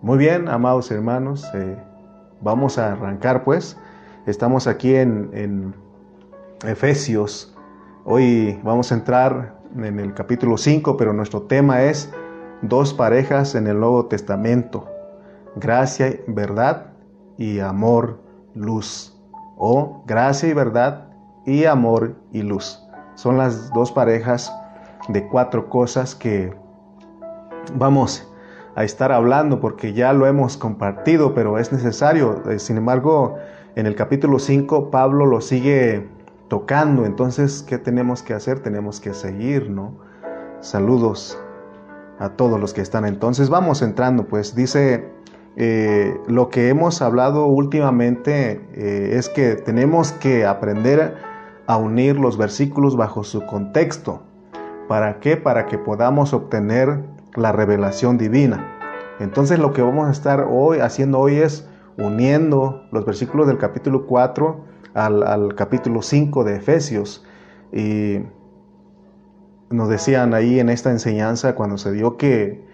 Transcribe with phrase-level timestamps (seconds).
[0.00, 1.76] Muy bien, amados hermanos, eh,
[2.40, 3.76] vamos a arrancar pues.
[4.26, 5.74] Estamos aquí en, en,
[6.64, 7.52] Efesios.
[8.04, 12.12] Hoy vamos a entrar en el capítulo 5, pero nuestro tema es
[12.62, 14.86] dos parejas en el Nuevo Testamento.
[15.56, 16.92] Gracia, verdad
[17.36, 18.20] y amor,
[18.54, 19.20] luz.
[19.56, 21.08] O gracia y verdad
[21.44, 22.80] y amor y luz.
[23.16, 24.52] Son las dos parejas
[25.08, 26.54] de cuatro cosas que
[27.74, 28.28] vamos
[28.78, 32.44] a estar hablando porque ya lo hemos compartido, pero es necesario.
[32.48, 33.34] Eh, sin embargo,
[33.74, 36.06] en el capítulo 5 Pablo lo sigue
[36.46, 38.60] tocando, entonces, ¿qué tenemos que hacer?
[38.60, 39.94] Tenemos que seguir, ¿no?
[40.60, 41.36] Saludos
[42.20, 43.04] a todos los que están.
[43.04, 45.08] Entonces, vamos entrando, pues dice,
[45.56, 51.16] eh, lo que hemos hablado últimamente eh, es que tenemos que aprender
[51.66, 54.22] a unir los versículos bajo su contexto.
[54.86, 55.36] ¿Para qué?
[55.36, 58.78] Para que podamos obtener la revelación divina.
[59.20, 64.06] Entonces lo que vamos a estar hoy haciendo hoy es uniendo los versículos del capítulo
[64.06, 67.24] 4 al, capítulo 5 de Efesios.
[67.72, 68.20] Y
[69.70, 72.66] nos decían ahí en esta enseñanza cuando se dio que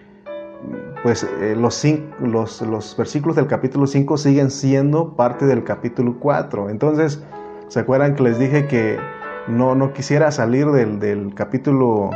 [1.03, 1.85] pues eh, los,
[2.21, 6.71] los, los, versículos del capítulo 5 siguen siendo parte del capítulo 4.
[6.71, 7.23] Entonces,
[7.69, 8.99] ¿se acuerdan que les dije que
[9.47, 12.11] no, no quisiera salir del, del capítulo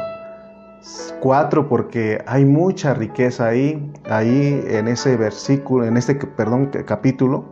[1.21, 7.47] 4 porque hay mucha riqueza ahí, ahí en ese versículo, en este, perdón, capítulo,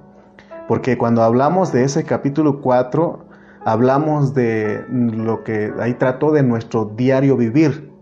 [0.68, 3.24] porque cuando hablamos de ese capítulo 4,
[3.64, 7.92] hablamos de lo que ahí trató de nuestro diario vivir.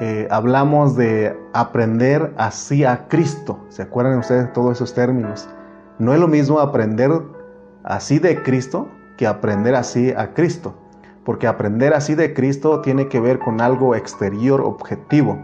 [0.00, 3.64] Eh, hablamos de aprender así a Cristo.
[3.68, 5.48] ¿Se acuerdan ustedes de todos esos términos?
[5.98, 7.10] No es lo mismo aprender
[7.82, 10.76] así de Cristo que aprender así a Cristo
[11.24, 15.38] porque aprender así de Cristo tiene que ver con algo exterior objetivo.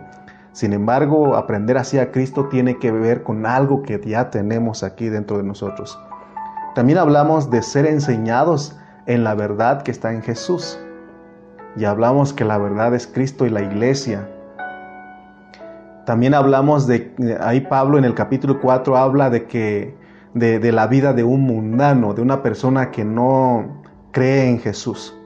[0.52, 5.08] Sin embargo, aprender así a Cristo tiene que ver con algo que ya tenemos aquí
[5.08, 5.98] dentro de nosotros.
[6.74, 10.78] También hablamos de ser enseñados en la verdad que está en Jesús.
[11.76, 14.28] Y hablamos que la verdad es Cristo y la iglesia.
[16.06, 19.96] También hablamos de, ahí Pablo en el capítulo 4 habla de que,
[20.34, 23.82] de, de la vida de un mundano, de una persona que no
[24.12, 25.16] cree en Jesús.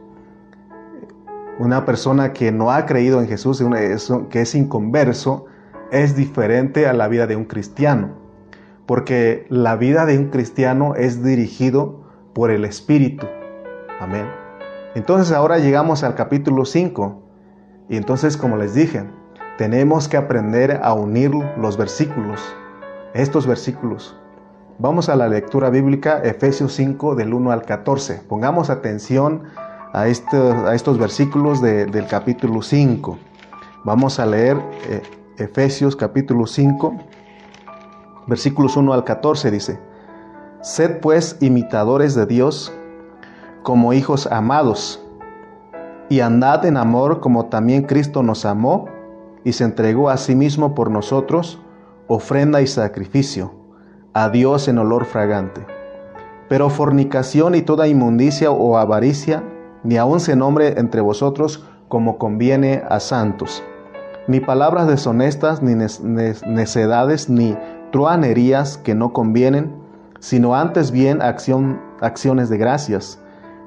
[1.58, 3.62] Una persona que no ha creído en Jesús,
[4.30, 5.46] que es inconverso,
[5.90, 8.10] es diferente a la vida de un cristiano,
[8.86, 13.26] porque la vida de un cristiano es dirigido por el Espíritu.
[13.98, 14.26] Amén.
[14.94, 17.22] Entonces ahora llegamos al capítulo 5
[17.88, 19.04] y entonces como les dije,
[19.56, 22.40] tenemos que aprender a unir los versículos,
[23.14, 24.16] estos versículos.
[24.78, 28.22] Vamos a la lectura bíblica Efesios 5 del 1 al 14.
[28.28, 29.42] Pongamos atención
[29.92, 33.18] a, estos versículos del capítulo 5.
[33.84, 35.02] Vamos a leer eh,
[35.38, 36.94] Efesios capítulo 5,
[38.26, 39.80] versículos 1 al 14 dice,
[40.60, 42.72] Sed pues imitadores de Dios
[43.62, 45.02] como hijos amados,
[46.08, 48.86] y andad en amor como también Cristo nos amó
[49.44, 51.60] y se entregó a sí mismo por nosotros,
[52.06, 53.52] ofrenda y sacrificio,
[54.14, 55.66] a Dios en olor fragante.
[56.48, 59.42] Pero fornicación y toda inmundicia o avaricia
[59.84, 63.62] ni aun se nombre entre vosotros como conviene a santos,
[64.26, 67.56] ni palabras deshonestas, ni necedades, ni
[67.92, 69.74] truanerías que no convienen,
[70.20, 73.18] sino antes bien acción, acciones de gracias.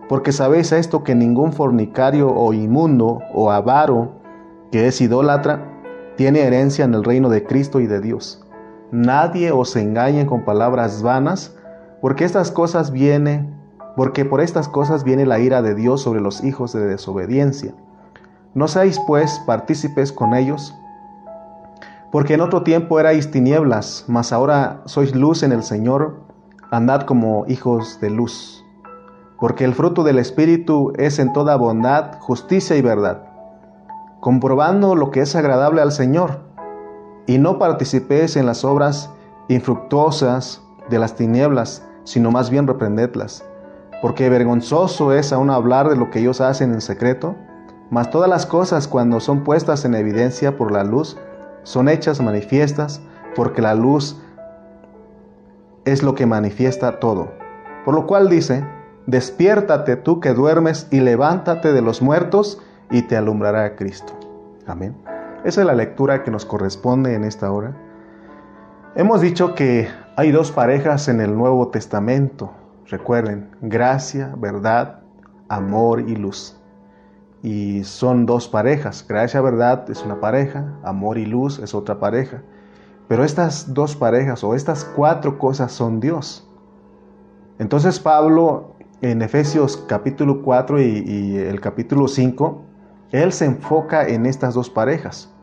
[0.07, 4.11] Porque sabéis esto que ningún fornicario o inmundo o avaro
[4.72, 5.67] que es idólatra
[6.16, 8.45] tiene herencia en el reino de Cristo y de Dios.
[8.91, 11.55] Nadie os engañe con palabras vanas,
[12.01, 13.50] porque estas cosas vienen
[13.96, 17.74] porque por estas cosas viene la ira de Dios sobre los hijos de desobediencia.
[18.53, 20.75] No seáis pues partícipes con ellos,
[22.12, 26.19] porque en otro tiempo erais tinieblas, mas ahora sois luz en el Señor,
[26.69, 28.66] andad como hijos de luz.
[29.40, 33.23] Porque el fruto del Espíritu es en toda bondad, justicia y verdad,
[34.19, 36.40] comprobando lo que es agradable al Señor,
[37.28, 39.09] y no participéis en las obras
[39.47, 43.46] infructuosas de las tinieblas, sino más bien reprendedlas
[44.01, 47.35] porque vergonzoso es aún hablar de lo que ellos hacen en secreto,
[47.89, 51.17] mas todas las cosas cuando son puestas en evidencia por la luz,
[51.63, 53.01] son hechas manifiestas,
[53.35, 54.19] porque la luz
[55.85, 57.31] es lo que manifiesta todo.
[57.85, 58.65] Por lo cual dice,
[59.07, 64.13] despiértate tú que duermes y levántate de los muertos y te alumbrará Cristo.
[64.67, 64.95] Amén.
[65.43, 67.75] Esa es la lectura que nos corresponde en esta hora.
[68.95, 72.51] Hemos dicho que hay dos parejas en el Nuevo Testamento,
[72.87, 75.01] Recuerden, gracia, verdad,
[75.49, 76.57] amor y luz.
[77.43, 79.05] Y son dos parejas.
[79.07, 82.43] Gracia, verdad es una pareja, amor y luz es otra pareja.
[83.07, 86.47] Pero estas dos parejas o estas cuatro cosas son Dios.
[87.59, 92.61] Entonces Pablo en Efesios capítulo 4 y, el capítulo 5,
[93.11, 95.34] él se enfoca en estas dos parejas.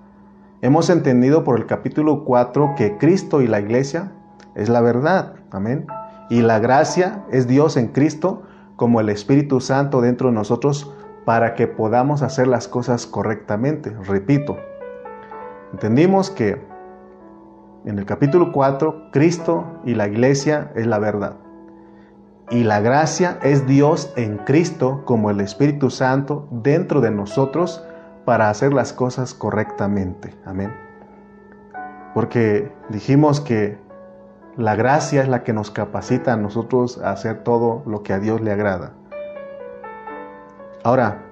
[0.62, 4.12] Hemos entendido por el capítulo 4 que Cristo y la iglesia
[4.54, 5.86] es la verdad, amén.
[6.30, 8.42] Y la gracia es Dios en Cristo
[8.76, 10.92] como el Espíritu Santo dentro de nosotros
[11.24, 13.94] para que podamos hacer las cosas correctamente.
[14.06, 14.56] Repito,
[15.72, 16.60] entendimos que
[17.84, 21.36] en el capítulo 4, Cristo y la iglesia es la verdad.
[22.50, 27.84] Y la gracia es Dios en Cristo como el Espíritu Santo dentro de nosotros
[28.24, 30.34] para hacer las cosas correctamente.
[30.44, 30.72] Amén.
[32.14, 33.78] Porque dijimos que
[34.58, 38.18] la gracia es la que nos capacita a nosotros a hacer todo lo que a
[38.18, 38.90] Dios le agrada.
[40.82, 41.22] Ahora,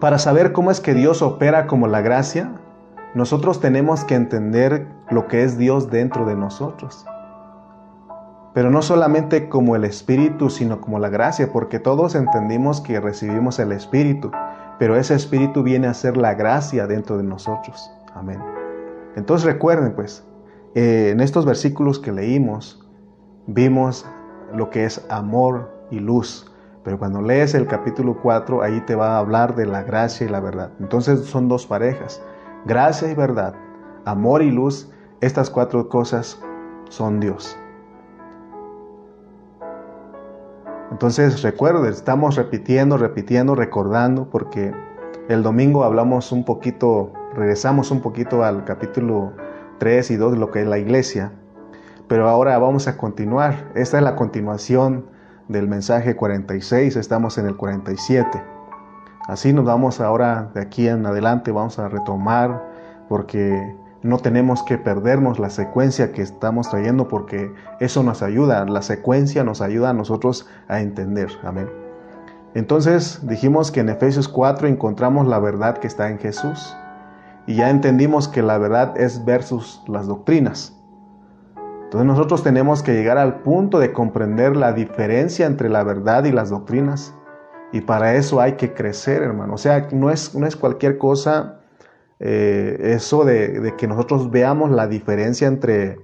[0.00, 2.50] para saber cómo es que Dios opera como la gracia,
[3.12, 7.04] nosotros tenemos que entender lo que es Dios dentro de nosotros.
[8.54, 13.58] Pero no solamente como el Espíritu, sino como la gracia, porque todos entendimos que recibimos
[13.58, 14.30] el Espíritu,
[14.78, 17.90] pero ese Espíritu viene a ser la gracia dentro de nosotros.
[18.14, 18.40] Amén.
[19.16, 20.24] Entonces recuerden pues,
[20.74, 22.86] eh, en estos versículos que leímos,
[23.46, 24.06] vimos
[24.54, 26.50] lo que es amor y luz.
[26.84, 30.30] Pero cuando lees el capítulo 4, ahí te va a hablar de la gracia y
[30.30, 30.72] la verdad.
[30.80, 32.22] Entonces son dos parejas,
[32.64, 33.54] gracia y verdad,
[34.04, 34.90] amor y luz.
[35.20, 36.40] Estas cuatro cosas
[36.88, 37.56] son Dios.
[40.90, 44.74] Entonces recuerden, estamos repitiendo, repitiendo, recordando, porque
[45.28, 49.32] el domingo hablamos un poquito, regresamos un poquito al capítulo
[49.82, 51.32] 3 y 2 de lo que es la iglesia.
[52.06, 53.72] Pero ahora vamos a continuar.
[53.74, 55.06] Esta es la continuación
[55.48, 58.40] del mensaje 46, estamos en el 47.
[59.26, 62.62] Así nos vamos ahora de aquí en adelante, vamos a retomar
[63.08, 68.82] porque no tenemos que perdernos la secuencia que estamos trayendo porque eso nos ayuda, la
[68.82, 71.28] secuencia nos ayuda a nosotros a entender.
[71.42, 71.68] Amén.
[72.54, 76.76] Entonces dijimos que en Efesios 4 encontramos la verdad que está en Jesús
[77.46, 80.76] y ya entendimos que la verdad es versus las doctrinas.
[81.84, 86.32] Entonces nosotros tenemos que llegar al punto de comprender la diferencia entre la verdad y
[86.32, 87.14] las doctrinas.
[87.72, 89.54] Y para eso hay que crecer, hermano.
[89.54, 91.60] O sea, no es, no es cualquier cosa
[92.18, 95.98] eh, eso de, que nosotros veamos la diferencia entre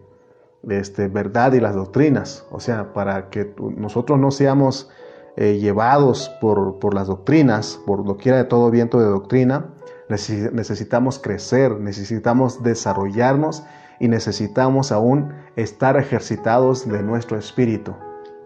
[0.68, 2.44] este, verdad y las doctrinas.
[2.50, 4.90] O sea, para que nosotros no seamos
[5.36, 9.70] eh, llevados por, por las doctrinas, por doquiera de todo viento de doctrina,
[10.08, 13.64] necesitamos crecer, necesitamos desarrollarnos
[14.00, 17.94] y necesitamos aún estar ejercitados de nuestro espíritu.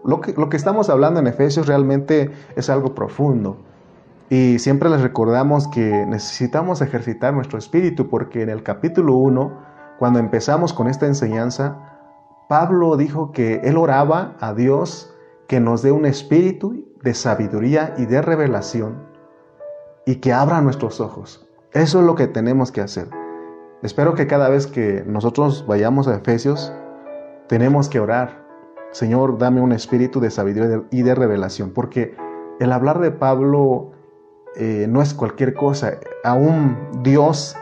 [0.03, 3.57] Lo que, lo que estamos hablando en Efesios realmente es algo profundo.
[4.29, 10.19] Y siempre les recordamos que necesitamos ejercitar nuestro espíritu porque en el capítulo 1, cuando
[10.19, 11.77] empezamos con esta enseñanza,
[12.49, 15.13] Pablo dijo que él oraba a Dios
[15.47, 19.03] que nos dé un espíritu de sabiduría y de revelación
[20.05, 21.47] y que abra nuestros ojos.
[21.73, 23.09] Eso es lo que tenemos que hacer.
[23.81, 26.71] Espero que cada vez que nosotros vayamos a Efesios,
[27.47, 28.45] tenemos que orar.
[28.91, 32.15] Señor, dame un espíritu de sabiduría y de revelación, porque
[32.59, 33.91] el hablar de Pablo
[34.55, 35.97] eh, no es cualquier cosa.
[36.23, 37.55] Aún Dios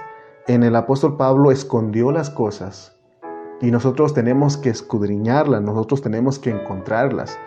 [0.47, 2.97] en el apóstol Pablo escondió las cosas
[3.61, 7.39] y nosotros tenemos que escudriñarlas, nosotros tenemos que encontrarlas.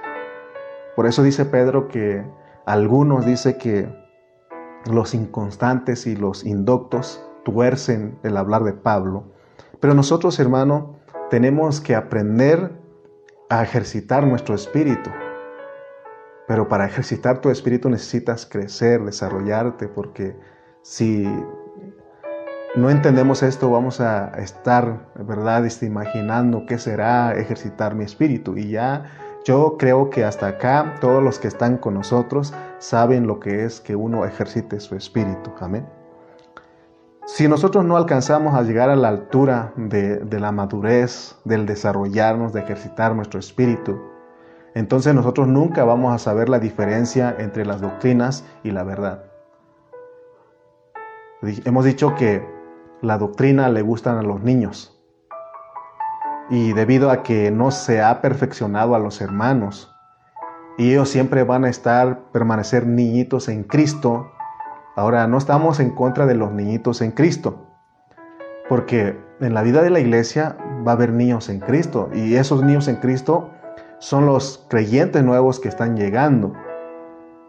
[0.96, 2.24] Por eso dice Pedro que
[2.64, 3.88] algunos dice que
[4.86, 9.24] los inconstantes y los indoctos tuercen el hablar de Pablo.
[9.80, 10.96] Pero nosotros, hermano,
[11.30, 12.80] tenemos que aprender
[13.48, 15.10] a ejercitar nuestro espíritu.
[16.46, 20.36] Pero para ejercitar tu espíritu necesitas crecer, desarrollarte, porque
[20.82, 21.26] si
[22.76, 28.56] no entendemos esto, vamos a estar, ¿verdad?, este, imaginando qué será ejercitar mi espíritu.
[28.58, 29.04] Y ya
[29.44, 33.80] yo creo que hasta acá todos los que están con nosotros saben lo que es
[33.80, 35.52] que uno ejercite su espíritu.
[35.60, 35.86] Amén.
[37.26, 42.52] Si nosotros no alcanzamos a llegar a la altura de, de, la madurez, del desarrollarnos,
[42.52, 43.98] de ejercitar nuestro espíritu,
[44.74, 49.24] entonces nosotros nunca vamos a saber la diferencia entre las doctrinas y la verdad.
[51.64, 52.46] Hemos dicho que
[53.02, 54.93] la doctrina le gustan a los niños,
[56.50, 59.94] y debido a que no se ha perfeccionado a los hermanos
[60.76, 64.32] y ellos siempre van a estar, permanecer niñitos en Cristo.
[64.96, 67.68] Ahora, no estamos en contra de los niñitos en Cristo,
[68.68, 72.62] porque en la vida de la iglesia va a haber niños en Cristo y esos
[72.62, 73.50] niños en Cristo
[73.98, 76.52] son los creyentes nuevos que están llegando.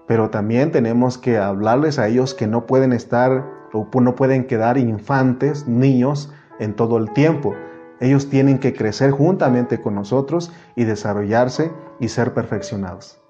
[0.07, 4.77] Pero también tenemos que hablarles a ellos que no pueden estar o no pueden quedar
[4.77, 7.53] infantes, niños, en todo el tiempo
[7.99, 13.21] Ellos tienen que crecer juntamente con nosotros y desarrollarse y ser perfeccionados.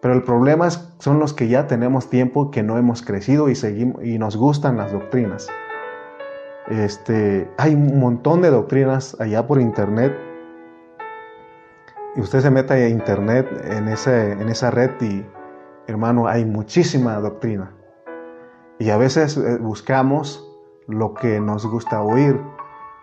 [0.00, 4.04] Pero el problema son los que ya tenemos tiempo que no hemos crecido y, seguimos,
[4.04, 5.48] y nos gustan las doctrinas.
[6.68, 10.14] Este, hay un montón de doctrinas allá por internet.
[12.16, 15.26] Y usted se mete a internet en, ese, en esa red y,
[15.86, 17.74] hermano, hay muchísima doctrina.
[18.78, 20.46] Y a veces eh, buscamos
[20.86, 22.38] lo que nos gusta oír.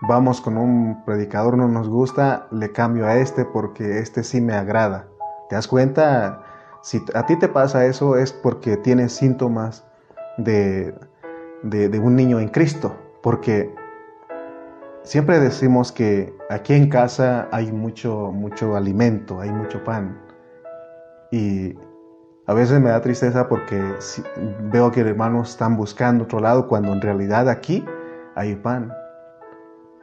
[0.03, 4.53] Vamos con un predicador, no nos gusta, le cambio a este porque este sí me
[4.53, 5.05] agrada.
[5.47, 6.41] ¿Te das cuenta?
[6.81, 9.85] Si a ti te pasa eso es porque tienes síntomas
[10.37, 10.95] de,
[11.61, 12.95] de, un niño en Cristo.
[13.21, 13.75] Porque
[15.03, 20.19] siempre decimos que aquí en casa hay mucho, mucho alimento, hay mucho pan.
[21.29, 21.77] Y
[22.47, 23.79] a veces me da tristeza porque
[24.71, 27.85] veo que hermanos están buscando otro lado cuando en realidad aquí
[28.33, 28.91] hay pan.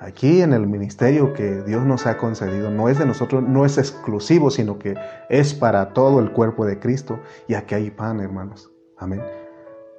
[0.00, 3.78] Aquí en el ministerio que Dios nos ha concedido no es de nosotros, no es
[3.78, 4.94] exclusivo, sino que
[5.28, 7.18] es para todo el cuerpo de Cristo.
[7.48, 8.70] Y aquí hay pan, hermanos.
[8.96, 9.22] Amén.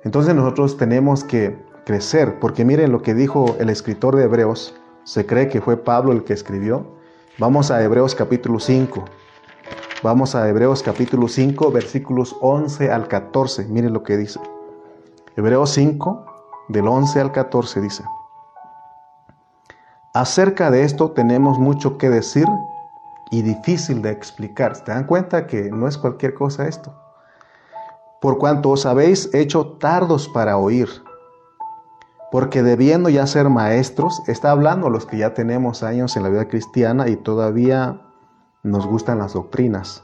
[0.06, 5.26] Entonces nosotros tenemos que crecer, porque miren lo que dijo el escritor de Hebreos, se
[5.26, 6.96] cree que fue Pablo el que escribió.
[7.38, 9.04] Vamos a Hebreos capítulo 5.
[10.02, 13.66] Vamos a Hebreos capítulo 5, versículos 11 al 14.
[13.66, 14.40] Miren lo que dice.
[15.36, 16.26] Hebreos 5,
[16.70, 18.04] del 11 al 14 dice.
[20.14, 22.48] Acerca de esto tenemos mucho que decir
[23.30, 24.76] y difícil de explicar.
[24.76, 26.94] ¿Se dan cuenta que no es cualquier cosa esto?
[28.20, 30.90] Por cuanto os habéis hecho tardos para oír,
[32.32, 36.48] porque debiendo ya ser maestros, está hablando los que ya tenemos años en la vida
[36.48, 38.02] cristiana y todavía
[38.64, 40.04] nos gustan las doctrinas.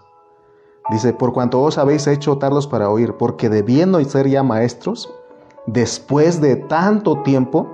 [0.92, 5.12] Dice, por cuanto os habéis hecho tardos para oír, porque debiendo ser ya maestros,
[5.66, 7.68] después de tanto tiempo,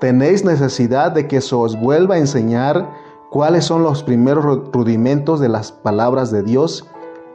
[0.00, 2.90] tenéis necesidad de que se os vuelva a enseñar
[3.30, 6.88] cuáles son los primeros rudimentos de las palabras de Dios,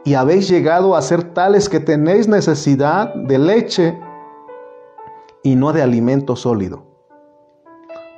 [0.04, 3.98] y habéis llegado a ser tales que tenéis necesidad de leche
[5.42, 6.84] y no de alimento sólido.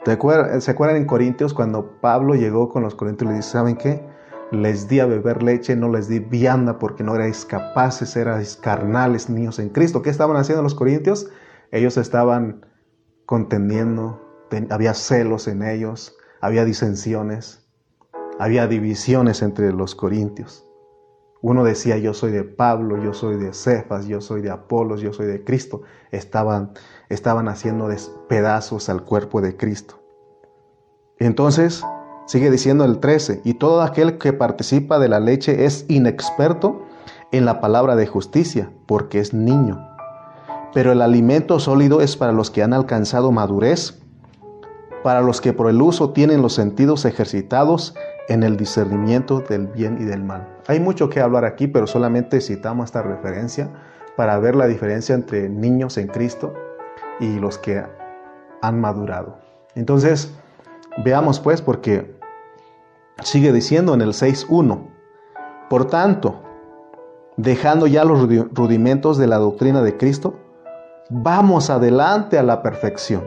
[0.04, 4.04] ¿Se acuerdan en Corintios cuando Pablo llegó con los corintios y le dice, ¿saben qué?
[4.50, 9.28] les di a beber leche, no les di vianda porque no erais capaces, erais carnales
[9.28, 10.02] niños en Cristo.
[10.02, 11.28] ¿Qué estaban haciendo los corintios?
[11.72, 12.64] Ellos estaban
[13.24, 14.20] contendiendo,
[14.70, 17.66] había celos en ellos, había disensiones,
[18.38, 20.66] había divisiones entre los corintios.
[21.42, 25.12] Uno decía, yo soy de Pablo, yo soy de Cefas, yo soy de Apolos, yo
[25.12, 25.82] soy de Cristo.
[26.10, 26.72] Estaban,
[27.08, 27.88] estaban haciendo
[28.28, 30.02] pedazos al cuerpo de Cristo.
[31.18, 31.84] Entonces,
[32.26, 36.82] Sigue diciendo el 13, y todo aquel que participa de la leche es inexperto
[37.30, 39.88] en la palabra de justicia, porque es niño.
[40.74, 44.02] Pero el alimento sólido es para los que han alcanzado madurez,
[45.06, 47.94] para los que por el uso tienen los sentidos ejercitados
[48.26, 50.48] en el discernimiento del bien y del mal.
[50.66, 53.70] Hay mucho que hablar aquí, pero solamente citamos esta referencia
[54.16, 56.54] para ver la diferencia entre niños en Cristo
[57.20, 57.84] y los que
[58.62, 59.38] han madurado.
[59.76, 60.34] Entonces,
[61.04, 62.16] veamos pues, porque
[63.22, 64.88] Sigue diciendo en el 6.1,
[65.70, 66.42] por tanto,
[67.36, 70.34] dejando ya los rudimentos de la doctrina de Cristo,
[71.08, 73.24] vamos adelante a la perfección,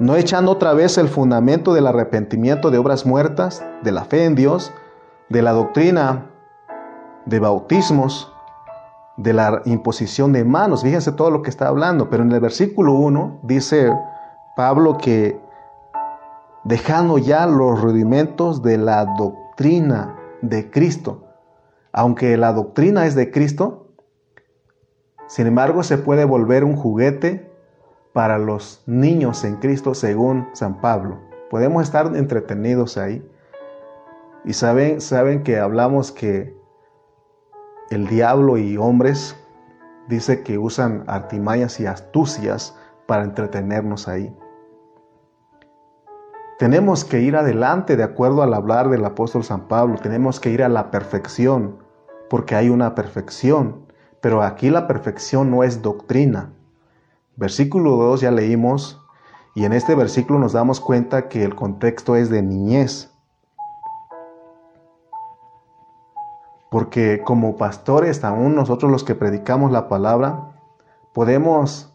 [0.00, 4.34] no echando otra vez el fundamento del arrepentimiento de obras muertas, de la fe en
[4.34, 4.72] Dios,
[5.28, 6.30] de la doctrina
[7.26, 8.32] de bautismos,
[9.18, 10.82] de la imposición de manos.
[10.82, 13.92] Fíjense todo lo que está hablando, pero en el versículo 1 dice
[14.56, 15.38] Pablo que
[16.64, 21.26] dejando ya los rudimentos de la doctrina de Cristo.
[21.92, 23.88] Aunque la doctrina es de Cristo,
[25.26, 27.49] sin embargo se puede volver un juguete
[28.12, 31.18] para los niños en Cristo según San Pablo.
[31.50, 33.26] Podemos estar entretenidos ahí.
[34.44, 36.56] Y saben, saben que hablamos que
[37.90, 39.36] el diablo y hombres
[40.08, 42.76] dice que usan artimañas y astucias
[43.06, 44.34] para entretenernos ahí.
[46.58, 50.62] Tenemos que ir adelante de acuerdo al hablar del apóstol San Pablo, tenemos que ir
[50.62, 51.78] a la perfección,
[52.28, 53.86] porque hay una perfección,
[54.20, 56.52] pero aquí la perfección no es doctrina.
[57.40, 59.00] Versículo 2 ya leímos,
[59.54, 63.14] y en este versículo nos damos cuenta que el contexto es de niñez.
[66.70, 70.52] Porque como pastores, aún nosotros los que predicamos la palabra,
[71.14, 71.94] podemos,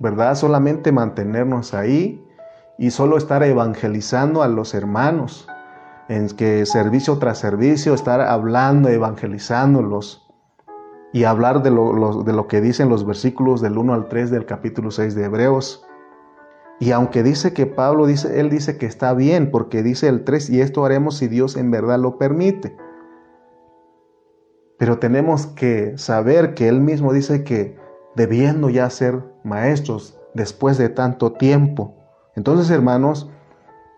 [0.00, 0.34] ¿verdad?
[0.34, 2.26] Solamente mantenernos ahí
[2.76, 5.46] y solo estar evangelizando a los hermanos,
[6.08, 10.29] en que servicio tras servicio, estar hablando, evangelizándolos
[11.12, 14.46] y hablar de lo, de lo que dicen los versículos del 1 al 3 del
[14.46, 15.84] capítulo 6 de Hebreos.
[16.78, 20.50] Y aunque dice que Pablo dice, él dice que está bien, porque dice el 3,
[20.50, 22.76] y esto haremos si Dios en verdad lo permite.
[24.78, 27.76] Pero tenemos que saber que él mismo dice que
[28.16, 31.94] debiendo ya ser maestros después de tanto tiempo.
[32.34, 33.28] Entonces, hermanos,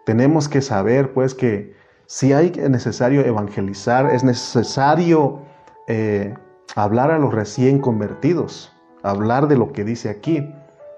[0.04, 1.75] tenemos que saber pues que
[2.07, 5.42] si hay necesario evangelizar, es necesario
[5.87, 6.35] eh,
[6.75, 10.52] hablar a los recién convertidos, hablar de lo que dice aquí.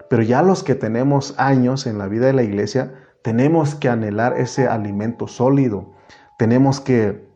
[0.09, 2.93] Pero ya los que tenemos años en la vida de la iglesia,
[3.23, 5.93] tenemos que anhelar ese alimento sólido.
[6.37, 7.27] Tenemos que,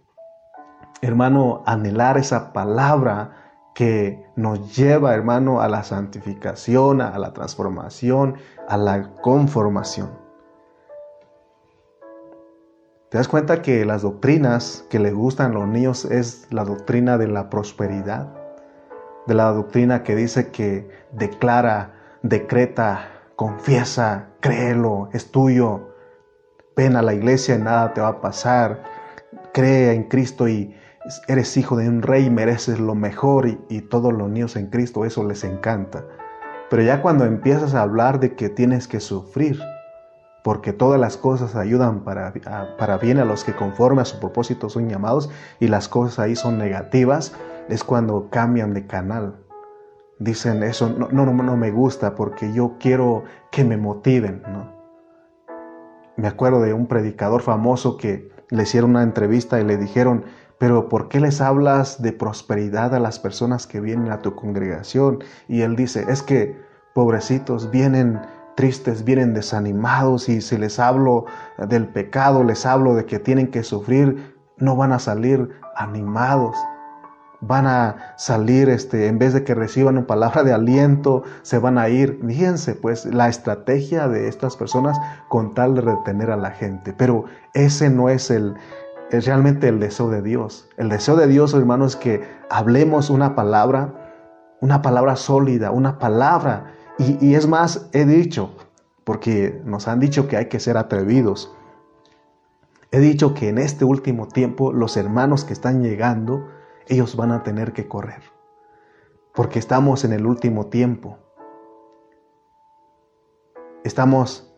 [1.01, 3.31] hermano, anhelar esa palabra
[3.73, 8.35] que nos lleva, hermano, a la santificación, a la transformación,
[8.67, 10.18] a la conformación.
[13.09, 17.17] ¿Te das cuenta que las doctrinas que le gustan a los niños es la doctrina
[17.17, 18.27] de la prosperidad?
[19.25, 25.89] De la doctrina que dice que declara decreta, confiesa, créelo, es tuyo.
[26.75, 28.83] Ven a la iglesia y nada te va a pasar.
[29.53, 30.75] Cree en Cristo y
[31.27, 35.23] eres hijo de un rey, mereces lo mejor y, todos los niños en Cristo, eso
[35.23, 36.05] les encanta.
[36.69, 39.59] Pero ya cuando empiezas a hablar de que tienes que sufrir,
[40.43, 42.33] porque todas las cosas ayudan para,
[42.77, 45.29] para bien a los que conforme a su propósito son llamados
[45.59, 47.33] y las cosas ahí son negativas,
[47.67, 49.35] es cuando cambian de canal
[50.19, 54.43] dicen eso, no, no, no me gusta porque yo quiero que me motiven.
[54.47, 54.69] ¿no?
[56.17, 60.25] Me acuerdo de un predicador famoso que le hicieron una entrevista y le dijeron,
[60.57, 65.23] pero ¿por qué les hablas de prosperidad a las personas que vienen a tu congregación?
[65.47, 66.59] Y él dice, es que
[66.93, 68.19] pobrecitos vienen
[68.59, 71.23] tristes, vienen desanimados y si les hablo
[71.69, 76.57] del pecado, les hablo de que tienen que sufrir, no van a salir animados
[77.41, 81.77] van a salir, este, en vez de que reciban una palabra de aliento, se van
[81.77, 82.19] a ir.
[82.25, 84.99] Fíjense, pues, la estrategia de estas personas
[85.29, 86.93] con tal de retener a la gente.
[86.93, 88.55] Pero ese no es el,
[89.09, 90.67] es realmente el deseo de Dios.
[90.75, 93.93] El deseo de Dios, hermano, es que hablemos una palabra,
[94.59, 96.73] una palabra sólida, una palabra.
[96.99, 98.57] Y, es más, he dicho,
[99.05, 101.55] porque nos han dicho que hay que ser atrevidos.
[102.91, 106.49] He dicho que en este último tiempo los hermanos que están llegando,
[106.87, 108.21] ellos van a tener que correr,
[109.33, 111.17] porque estamos en el último tiempo.
[113.85, 114.53] Estamos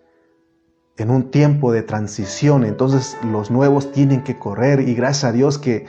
[0.97, 5.59] en un tiempo de transición, entonces los nuevos tienen que correr y gracias a Dios
[5.59, 5.85] que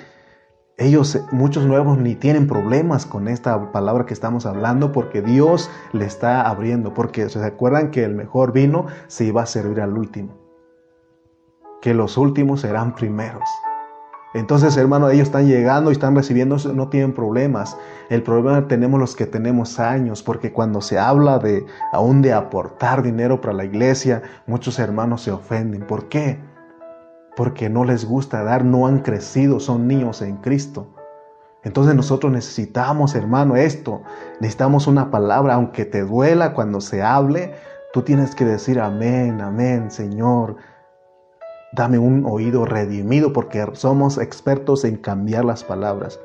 [0.78, 6.06] ellos, muchos nuevos, ni tienen problemas con esta palabra que estamos hablando porque Dios le
[6.06, 10.34] está abriendo, porque se acuerdan que el mejor vino se iba a servir al último,
[11.80, 13.48] que los últimos serán primeros.
[14.34, 17.76] Entonces, hermano, ellos están llegando y están recibiendo, no tienen problemas.
[18.08, 23.02] El problema tenemos los que tenemos años, porque cuando se habla de aún de aportar
[23.02, 25.86] dinero para la iglesia, muchos hermanos se ofenden.
[25.86, 26.40] ¿Por qué?
[27.36, 30.88] Porque no les gusta dar, no han crecido, son niños en Cristo.
[31.64, 34.02] Entonces nosotros necesitamos, hermano, esto.
[34.40, 37.54] Necesitamos una palabra, aunque te duela cuando se hable,
[37.92, 40.56] tú tienes que decir amén, amén, Señor.
[41.72, 46.20] Dame un oído redimido porque somos expertos en cambiar las palabras.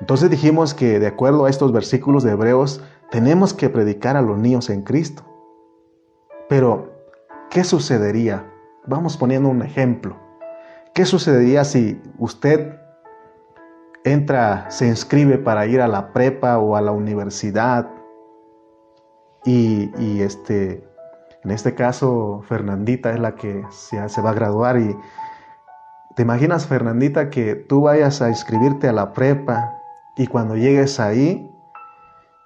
[0.00, 4.38] Entonces dijimos que de acuerdo a estos versículos de Hebreos, tenemos que predicar a los
[4.38, 5.22] niños en Cristo.
[6.48, 6.92] Pero,
[7.50, 8.53] ¿qué sucedería?
[8.86, 10.16] Vamos poniendo un ejemplo.
[10.94, 12.78] ¿Qué sucedería si usted
[14.04, 17.88] entra, se inscribe para ir a la prepa o a la universidad
[19.44, 20.86] y, y este,
[21.44, 24.96] en este caso, Fernandita es la que se, va a graduar y
[26.16, 29.78] te imaginas, Fernandita, que tú vayas a inscribirte a la prepa
[30.16, 31.50] y cuando llegues ahí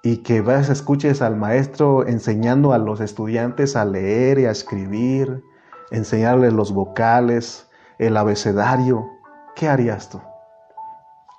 [0.03, 5.43] y que vayas, escuches al maestro enseñando a los estudiantes a leer y a escribir,
[5.91, 9.09] enseñarles los vocales, el abecedario,
[9.55, 10.21] ¿qué harías tú?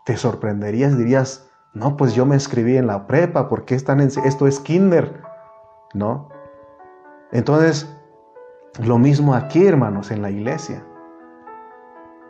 [0.05, 4.47] Te sorprenderías, dirías, no, pues yo me escribí en la prepa, porque están en, esto
[4.47, 5.23] es kinder,
[5.95, 6.29] ¿no?
[7.33, 7.89] Entonces,
[8.79, 10.85] lo mismo aquí, hermanos, en la iglesia.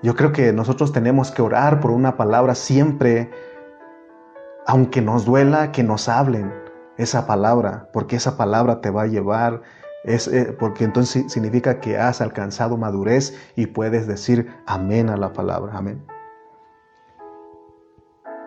[0.03, 3.31] Yo creo que nosotros tenemos que orar por una palabra siempre,
[4.67, 6.53] aunque nos duela que nos hablen
[6.97, 9.63] esa palabra, porque esa palabra te va a llevar,
[10.05, 15.33] es, eh, porque entonces significa que has alcanzado madurez y puedes decir amén a la
[15.33, 16.05] palabra, amén.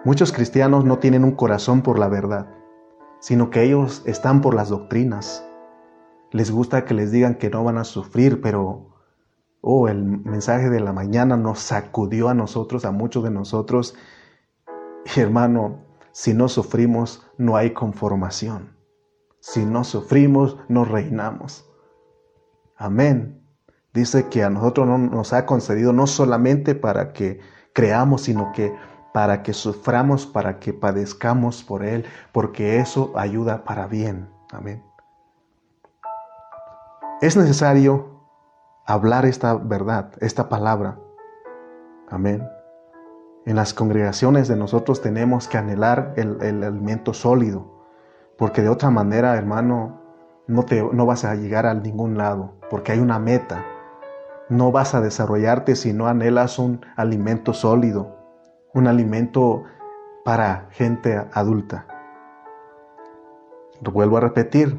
[0.05, 2.47] Muchos cristianos no tienen un corazón por la verdad,
[3.19, 5.45] sino que ellos están por las doctrinas
[6.33, 8.87] les gusta que les digan que no van a sufrir, pero
[9.61, 13.95] oh, el mensaje de la mañana nos sacudió a nosotros, a muchos de nosotros.
[15.15, 18.72] Y hermano, si no sufrimos, no hay conformación.
[19.43, 21.69] Si no sufrimos, no reinamos.
[22.77, 23.45] Amén.
[23.93, 27.41] Dice que a nosotros no, nos ha concedido no solamente para que
[27.73, 28.73] creamos, sino que
[29.13, 34.29] para que suframos, para que padezcamos por Él, porque eso ayuda para bien.
[34.53, 34.82] Amén.
[37.19, 38.21] Es necesario
[38.86, 40.97] hablar esta verdad, esta palabra.
[42.10, 42.47] Amén.
[43.45, 47.83] En las congregaciones de nosotros tenemos que anhelar el, alimento sólido,
[48.38, 50.02] porque de otra manera, hermano,
[50.48, 53.65] no, te, no vas a llegar a ningún lado, porque hay una meta.
[54.50, 58.17] No vas a desarrollarte si no anhelas un alimento sólido,
[58.74, 59.63] un alimento
[60.26, 61.86] para gente adulta.
[63.82, 64.78] Vuelvo a repetir,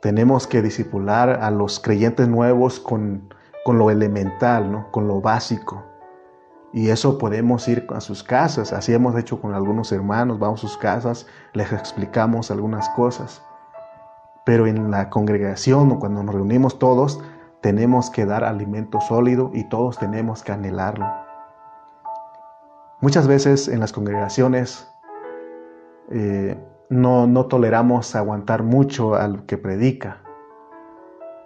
[0.00, 3.32] tenemos que disipular a los creyentes nuevos con,
[3.64, 4.90] con lo elemental, ¿no?
[4.90, 5.89] con lo básico.
[6.72, 10.68] Y eso podemos ir a sus casas, así hemos hecho con algunos hermanos, vamos a
[10.68, 13.42] sus casas, les explicamos algunas cosas.
[14.44, 17.20] Pero en la congregación o cuando nos reunimos todos,
[17.60, 21.06] tenemos que dar alimento sólido y todos tenemos que anhelarlo.
[23.00, 24.88] Muchas veces en las congregaciones
[26.10, 26.56] eh,
[26.88, 30.22] no, no toleramos aguantar mucho al que predica,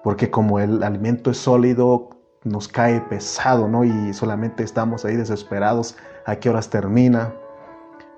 [0.02, 2.10] porque como el alimento es sólido,
[2.44, 3.84] nos cae pesado, ¿no?
[3.84, 7.34] Y solamente estamos ahí desesperados a qué horas termina,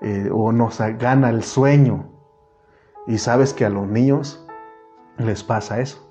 [0.02, 2.10] eh, o nos gana el sueño.
[3.06, 4.44] Y sabes que a los niños
[5.16, 6.02] les pasa eso.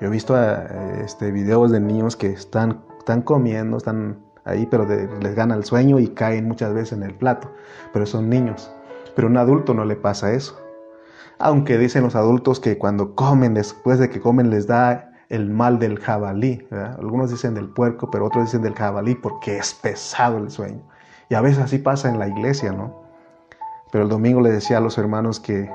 [0.00, 4.84] Yo he visto eh, este, videos de niños que están, están comiendo, están ahí, pero
[4.86, 7.50] les gana el sueño y caen muchas veces en el plato.
[7.92, 8.70] Pero son niños.
[9.14, 10.58] Pero a un adulto no le pasa eso.
[11.38, 15.78] Aunque dicen los adultos que cuando comen, después de que comen, les da el mal
[15.78, 16.68] del jabalí.
[16.70, 20.82] Algunos dicen del puerco, pero otros dicen del jabalí porque es pesado el sueño.
[21.30, 23.02] Y a veces así pasa en la iglesia, ¿no?
[23.90, 25.70] Pero el domingo le decía a los hermanos que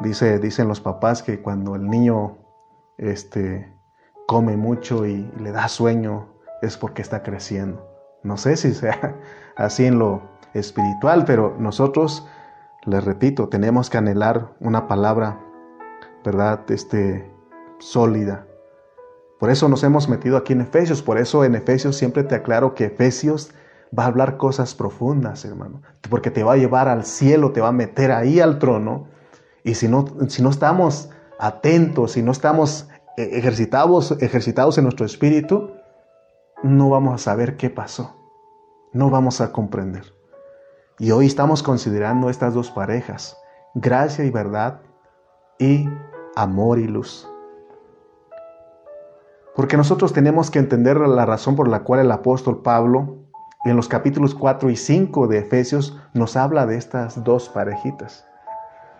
[0.00, 2.36] dice, dicen los papás que cuando el niño
[2.98, 3.72] este,
[4.26, 6.26] come mucho y, le da sueño
[6.62, 7.88] es porque está creciendo.
[8.24, 9.16] No sé si sea
[9.56, 10.20] así en lo
[10.52, 12.26] espiritual, pero nosotros,
[12.86, 15.38] les repito, tenemos que anhelar una palabra,
[16.24, 16.68] ¿verdad?
[16.70, 17.31] Este,
[17.82, 18.46] sólida.
[19.38, 22.74] Por eso nos hemos metido aquí en Efesios, por eso en Efesios siempre te aclaro
[22.74, 23.50] que Efesios
[23.96, 27.68] va a hablar cosas profundas, hermano, porque te va a llevar al cielo, te va
[27.68, 29.08] a meter ahí al trono,
[29.64, 35.04] y si no, si no estamos atentos, si no estamos eh, ejercitados, ejercitados en nuestro
[35.04, 35.72] espíritu,
[36.62, 38.16] no vamos a saber qué pasó,
[38.92, 40.14] no vamos a comprender.
[41.00, 43.36] Y hoy estamos considerando estas dos parejas,
[43.74, 44.80] gracia y verdad
[45.58, 45.88] y
[46.36, 47.31] amor y luz.
[49.54, 53.18] Porque nosotros tenemos que entender la razón por la cual el apóstol Pablo
[53.64, 58.26] en los capítulos 4 y 5 de Efesios nos habla de estas dos parejitas.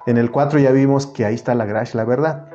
[0.06, 2.48] En el 4 ya vimos que ahí está la gracia y la verdad.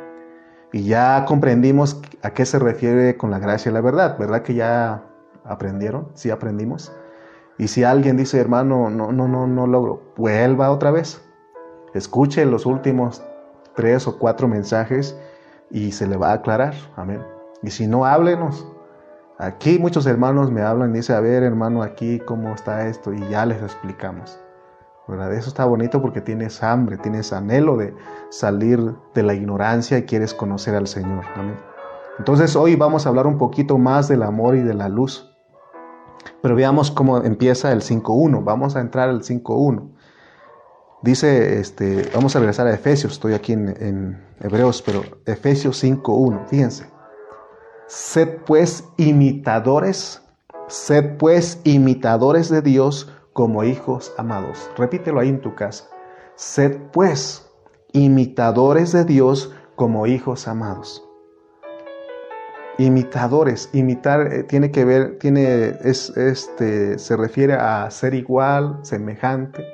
[0.71, 4.53] Y ya comprendimos a qué se refiere con la gracia y la verdad, ¿verdad que
[4.53, 5.03] ya
[5.43, 6.10] aprendieron?
[6.13, 6.91] Sí aprendimos.
[7.57, 11.21] Y si alguien dice, hermano, no, no, no, no logro, vuelva otra vez.
[11.93, 13.23] Escuche los últimos
[13.75, 15.17] tres o cuatro mensajes
[15.71, 16.73] y se le va a aclarar.
[16.95, 17.37] Amén.
[17.67, 18.65] Y si no, háblenos.
[19.38, 23.19] Aquí muchos hermanos me hablan y dicen, a ver hermano, aquí cómo está esto y
[23.27, 24.39] ya les explicamos.
[25.06, 25.34] ¿Verdad?
[25.34, 27.93] Eso está bonito porque tienes hambre, tienes anhelo de
[28.30, 31.25] salir de la ignorancia y quieres conocer al Señor.
[32.17, 35.30] Entonces hoy vamos a hablar un poquito más del amor y de la luz.
[36.41, 38.45] Pero veamos cómo empieza el 5.1.
[38.45, 39.89] Vamos a entrar al 5.1.
[41.01, 46.47] Dice, este, vamos a regresar a Efesios, estoy aquí en, en Hebreos, pero Efesios 5.1,
[46.47, 46.96] fíjense.
[47.88, 50.21] Sed pues imitadores,
[50.67, 54.69] sed pues imitadores de Dios como hijos amados.
[54.76, 55.86] Repítelo ahí en tu casa.
[56.36, 57.50] Sed pues
[57.93, 61.08] imitadores de Dios como hijos amados.
[62.78, 69.65] Imitadores, imitar eh, tiene que ver, tiene, es, este, se refiere a ser igual, semejante,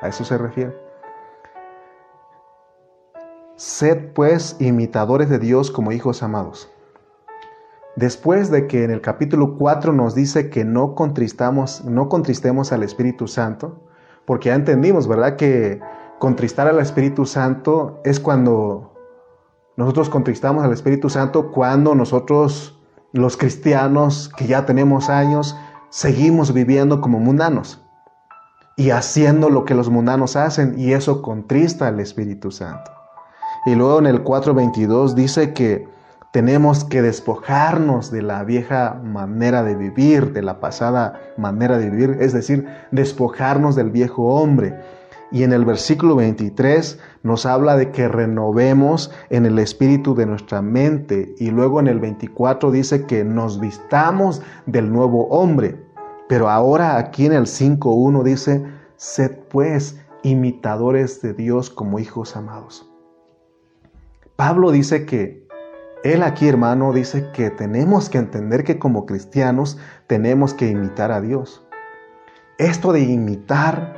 [0.00, 0.72] a eso se refiere.
[3.56, 6.70] Sed pues imitadores de Dios como hijos amados.
[8.00, 12.82] Después de que en el capítulo 4 nos dice que no contristamos, no contristemos al
[12.82, 13.90] Espíritu Santo,
[14.24, 15.36] porque ya entendimos, ¿verdad?
[15.36, 15.82] Que
[16.18, 18.94] contristar al Espíritu Santo es cuando
[19.76, 22.80] nosotros contristamos al Espíritu Santo, cuando nosotros,
[23.12, 25.54] los cristianos que ya tenemos años,
[25.90, 27.84] seguimos viviendo como mundanos
[28.78, 32.90] y haciendo lo que los mundanos hacen, y eso contrista al Espíritu Santo.
[33.66, 35.99] Y luego en el 4.22 dice que
[36.32, 42.18] tenemos que despojarnos de la vieja manera de vivir, de la pasada manera de vivir,
[42.20, 44.78] es decir, despojarnos del viejo hombre
[45.32, 50.60] Y en el versículo 23 nos habla de que renovemos en el espíritu de nuestra
[50.60, 51.34] mente.
[51.38, 55.76] Y luego en el 24 dice que nos vistamos del nuevo hombre.
[56.28, 58.66] Pero ahora aquí en el 5.1 dice,
[58.96, 62.90] sed pues imitadores de Dios como hijos amados.
[64.34, 65.46] Pablo dice que,
[66.02, 71.20] él aquí hermano dice que tenemos que entender que como cristianos tenemos que imitar a
[71.20, 71.62] Dios.
[72.58, 73.96] Esto de imitar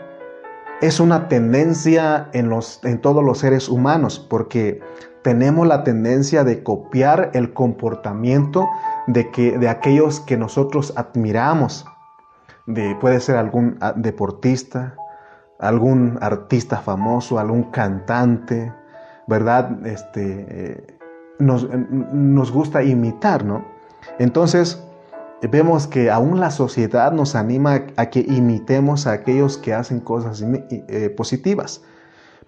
[0.80, 4.80] es una tendencia en, los, en todos los seres humanos porque
[5.22, 8.68] tenemos la tendencia de copiar el comportamiento
[9.06, 11.86] de, que, de aquellos que nosotros admiramos.
[12.66, 14.96] De, puede ser algún ah, deportista,
[15.60, 18.72] algún artista famoso, algún cantante,
[19.28, 19.86] ¿verdad?
[19.86, 20.98] Este, eh,
[21.38, 21.68] nos,
[22.12, 23.64] nos gusta imitar, ¿no?
[24.18, 24.82] Entonces,
[25.50, 30.42] vemos que aún la sociedad nos anima a que imitemos a aquellos que hacen cosas
[30.42, 31.82] eh, positivas.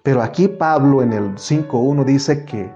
[0.03, 2.71] Pero aquí Pablo en el 5.1 dice que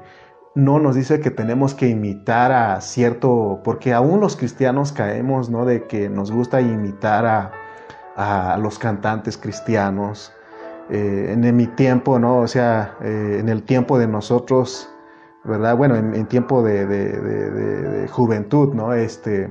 [0.54, 5.64] no nos dice que tenemos que imitar a cierto, porque aún los cristianos caemos, ¿no?
[5.64, 7.52] De que nos gusta imitar
[8.16, 10.32] a, los cantantes cristianos.
[10.90, 12.38] Eh, en, mi tiempo, ¿no?
[12.38, 14.88] O sea, eh, en el tiempo de nosotros,
[15.48, 15.76] ¿verdad?
[15.76, 18.92] Bueno, en, tiempo de, juventud, ¿no?
[18.92, 19.50] Este,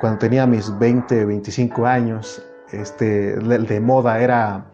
[0.00, 2.42] cuando tenía mis 20, 25 años,
[2.72, 4.66] este, de, moda era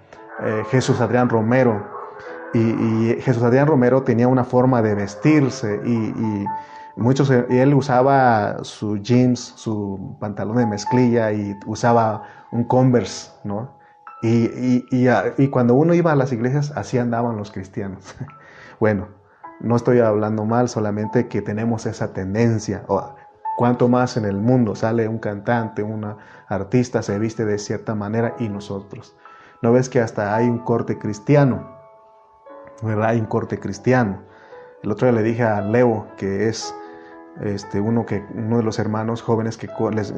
[0.42, 1.94] eh, Jesús Adrián Romero.
[2.54, 6.44] Y, Jesús Adrián Romero tenía una forma de vestirse y,
[6.96, 12.22] muchos, él usaba su jeans, su pantalón de mezclilla y usaba
[12.52, 13.76] un Converse, ¿no?
[14.22, 18.14] Y, y, cuando uno iba a las iglesias, así andaban los cristianos.
[18.80, 19.08] bueno,
[19.60, 22.84] no estoy hablando mal, solamente que tenemos esa tendencia.
[23.56, 28.34] Cuanto más en el mundo sale un cantante, una artista, se viste de cierta manera
[28.38, 29.16] y nosotros.
[29.62, 31.74] ¿No ves que hasta hay un corte cristiano?
[32.82, 33.10] ¿Verdad?
[33.10, 34.22] Hay un corte cristiano.
[34.82, 36.74] El otro día le dije a Leo, que es
[37.40, 39.68] este, uno, que, uno de los hermanos jóvenes que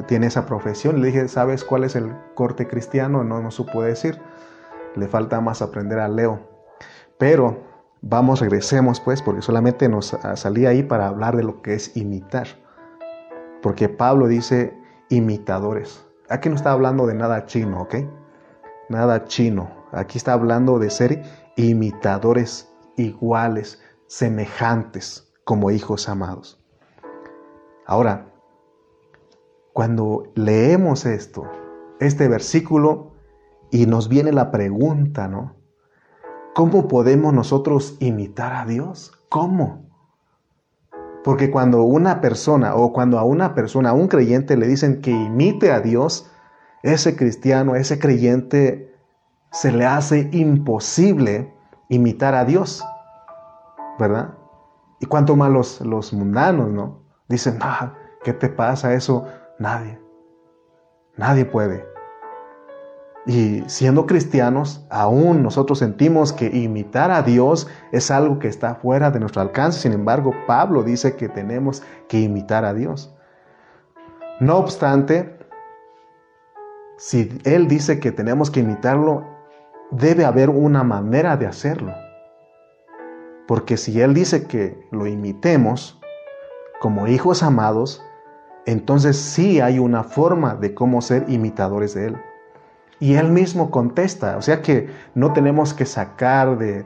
[0.07, 3.23] tiene esa profesión, le dije, ¿sabes cuál es el corte cristiano?
[3.23, 4.19] No, no supo decir.
[4.95, 6.41] Le falta más aprender a Leo.
[7.17, 7.68] Pero
[8.01, 12.47] vamos, regresemos pues, porque solamente nos salí ahí para hablar de lo que es imitar.
[13.61, 14.77] Porque Pablo dice
[15.09, 16.05] imitadores.
[16.29, 17.95] Aquí no está hablando de nada chino, ¿ok?
[18.89, 19.69] Nada chino.
[19.91, 21.23] Aquí está hablando de ser
[21.55, 26.63] imitadores iguales, semejantes, como hijos amados.
[27.85, 28.31] Ahora,
[29.73, 31.49] cuando leemos esto,
[31.99, 33.13] este versículo,
[33.71, 35.55] y nos viene la pregunta, ¿no?
[36.59, 39.13] ¿Cómo podemos nosotros imitar a Dios?
[39.29, 39.85] ¿Cómo?
[41.23, 45.09] Porque cuando una persona o cuando a una persona, a un creyente le dicen que
[45.09, 46.29] imite a Dios,
[46.83, 48.93] ese cristiano, ese creyente,
[49.53, 51.53] se le hace imposible
[51.87, 52.83] imitar a Dios,
[53.97, 54.33] ¿verdad?
[54.99, 57.03] Y cuanto más los, los mundanos, ¿no?
[57.29, 59.27] Dicen, ah, ¿qué te pasa eso?
[59.59, 59.97] Nadie,
[61.15, 61.98] nadie puede.
[63.25, 69.11] Y siendo cristianos, aún nosotros sentimos que imitar a Dios es algo que está fuera
[69.11, 69.79] de nuestro alcance.
[69.79, 73.13] Sin embargo, Pablo dice que tenemos que imitar a Dios.
[74.39, 75.37] No obstante,
[76.97, 79.25] si Él dice que tenemos que imitarlo,
[79.91, 81.93] debe haber una manera de hacerlo.
[83.47, 85.99] Porque si Él dice que lo imitemos
[86.79, 88.01] como hijos amados,
[88.65, 92.17] entonces sí hay una forma de cómo ser imitadores de Él.
[92.99, 96.85] Y él mismo contesta, o sea que no tenemos que sacar de,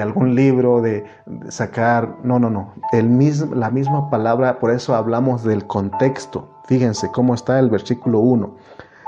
[0.00, 1.04] algún libro, de,
[1.48, 6.60] sacar, no, no, no, el mismo, la misma palabra, por eso hablamos del contexto.
[6.66, 8.56] Fíjense cómo está el versículo 1.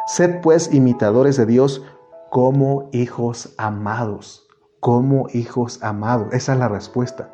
[0.06, 1.82] Sed pues imitadores de Dios
[2.30, 4.48] como hijos amados,
[4.80, 6.28] como hijos amados.
[6.32, 7.30] Esa es la respuesta.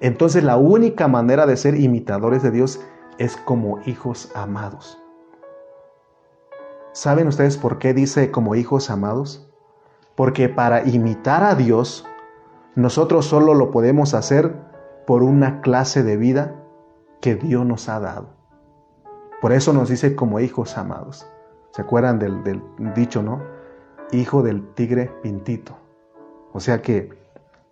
[0.00, 2.80] Entonces la única manera de ser imitadores de Dios
[3.18, 5.01] es como hijos amados.
[6.92, 9.50] ¿Saben ustedes por qué dice como hijos amados?
[10.14, 12.06] Porque para imitar a Dios,
[12.74, 14.54] nosotros solo lo podemos hacer
[15.06, 16.54] por una clase de vida
[17.22, 18.34] que Dios nos ha dado.
[19.40, 21.26] Por eso nos dice como hijos amados.
[21.70, 22.62] ¿Se acuerdan del,
[22.94, 23.42] dicho, no?
[24.12, 25.78] Hijo del tigre pintito.
[26.52, 27.10] O sea que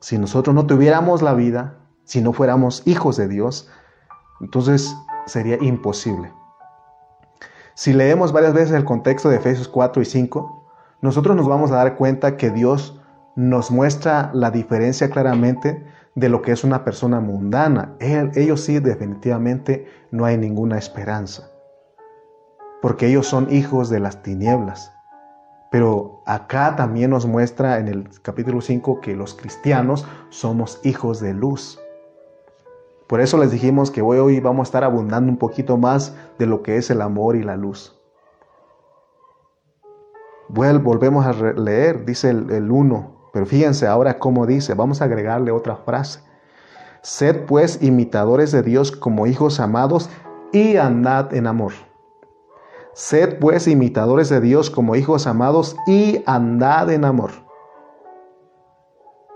[0.01, 3.71] si nosotros no tuviéramos la vida, si no fuéramos hijos de Dios,
[4.41, 6.33] entonces sería imposible.
[7.81, 10.67] Si leemos varias veces el contexto de Efesios 4 y 5,
[11.01, 13.01] nosotros nos vamos a dar cuenta que Dios
[13.37, 17.97] nos muestra la diferencia claramente de lo que es una persona mundana.
[17.99, 21.49] ellos sí definitivamente no hay ninguna esperanza,
[22.83, 24.93] porque ellos son hijos de las tinieblas.
[25.71, 31.33] Pero acá también nos muestra en el capítulo 5 que los cristianos somos hijos de
[31.33, 31.81] luz.
[33.11, 36.47] Por eso les dijimos que hoy, hoy vamos a estar abundando un poquito más de
[36.47, 38.01] lo que es el amor y la luz.
[40.49, 45.75] volvemos a leer, dice el 1, pero fíjense ahora cómo dice, vamos a agregarle otra
[45.75, 46.21] frase.
[47.03, 50.09] Sed pues imitadores de Dios como hijos amados
[50.53, 51.73] y andad en amor.
[52.93, 57.33] Sed pues imitadores de Dios como hijos amados y andad en amor.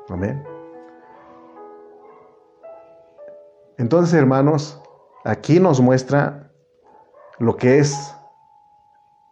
[0.08, 0.53] Amén.
[3.78, 4.80] Entonces, hermanos,
[5.24, 6.50] aquí nos muestra
[7.38, 8.14] lo que es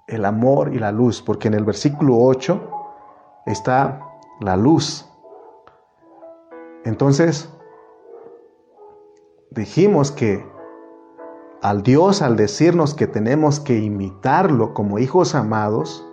[0.08, 2.60] el amor y la luz, porque en el versículo 8
[3.46, 4.00] está
[4.40, 5.08] la luz.
[6.84, 7.48] Entonces,
[9.50, 10.44] dijimos que
[11.62, 16.04] al Dios al decirnos que tenemos que imitarlo como hijos amados,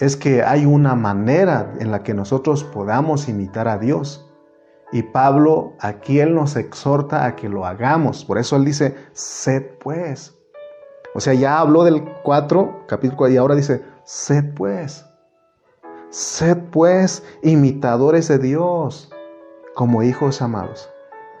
[0.00, 4.31] es que hay una manera en la que nosotros podamos imitar a Dios.
[4.92, 8.24] Y Pablo aquí él nos exhorta a que lo hagamos.
[8.24, 10.36] Por eso él dice, sed pues.
[11.14, 15.06] O sea, ya habló del 4, capítulo 4, y ahora dice, sed pues.
[16.10, 19.10] Sed pues imitadores de Dios
[19.74, 20.90] como hijos amados.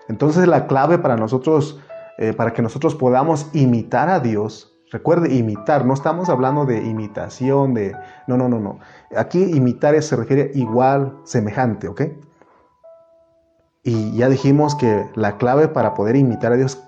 [0.08, 1.78] Entonces la clave para nosotros
[2.18, 4.78] eh, para que nosotros podamos imitar a Dios.
[4.90, 7.96] Recuerde, imitar, no estamos hablando de imitación, de...
[8.26, 8.78] No, no, no, no.
[9.16, 12.02] Aquí imitar se refiere igual, semejante, ¿ok?
[13.84, 16.82] Y ya dijimos que la clave para poder imitar a Dios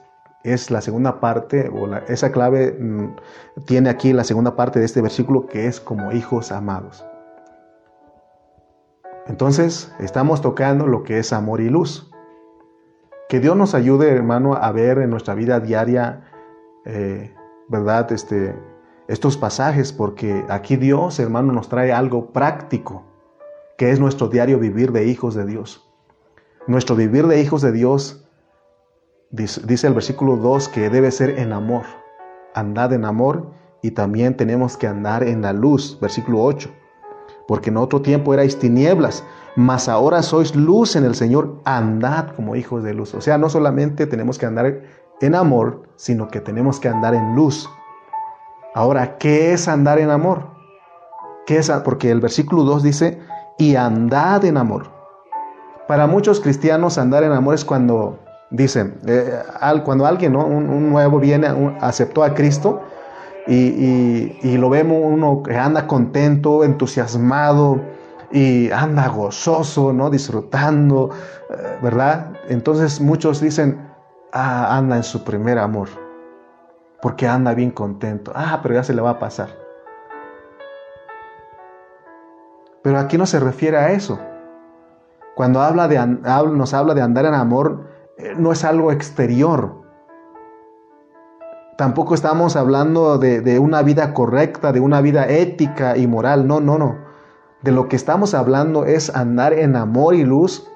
[0.45, 3.17] es la segunda parte, o esa clave mm,
[3.65, 7.05] tiene aquí la segunda parte de este versículo que es como hijos amados.
[9.27, 12.11] Entonces, estamos tocando lo que es amor y luz.
[13.29, 16.25] Que Dios nos ayude, hermano, a ver en nuestra vida diaria,
[16.85, 17.35] eh,
[17.69, 18.13] ¿verdad?
[18.13, 18.55] Este,
[19.09, 23.03] estos pasajes, porque aquí Dios, hermano, nos trae algo práctico,
[23.79, 25.84] que es nuestro diario vivir de hijos de Dios.
[26.67, 28.27] Nuestro vivir de hijos de Dios,
[29.31, 31.85] dice, el versículo 2, que debe ser en amor.
[32.55, 36.71] Andad en amor y también tenemos que andar en la luz, versículo 8
[37.47, 39.25] porque en otro tiempo erais tinieblas,
[39.57, 43.15] mas ahora sois luz en el Señor, andad como hijos de luz.
[43.15, 44.83] O sea, no solamente tenemos que andar
[45.21, 47.69] en amor, sino que tenemos que andar en luz.
[48.75, 50.49] Ahora, ¿qué es andar en amor?
[51.47, 51.71] ¿Qué es?
[51.85, 53.21] Porque el versículo 2 dice,
[53.59, 54.94] y andad en amor.
[55.87, 58.19] Para muchos cristianos andar en amor es cuando,
[58.51, 59.43] dicen, eh,
[59.85, 61.49] cuando alguien, un, nuevo viene,
[61.81, 62.83] aceptó a Cristo,
[63.47, 67.81] y, lo vemos uno que anda contento, entusiasmado
[68.33, 70.09] y anda gozoso, ¿no?
[70.09, 71.11] Disfrutando,
[71.51, 72.33] eh, ¿verdad?
[72.49, 73.87] Entonces muchos dicen,
[74.33, 75.89] ah, anda en su primer amor,
[77.03, 78.33] porque anda bien contento.
[78.35, 79.51] Ah, pero ya se le va a pasar.
[82.83, 84.19] Pero aquí no se refiere a eso.
[85.35, 85.99] Cuando habla de,
[86.53, 87.87] nos habla de andar en amor,
[88.19, 89.85] eh, no es algo exterior,
[91.77, 96.47] Tampoco estamos hablando de, una vida correcta, de una vida ética y moral.
[96.47, 96.99] No, no, no.
[97.63, 100.71] De lo que estamos hablando es andar en amor y luz,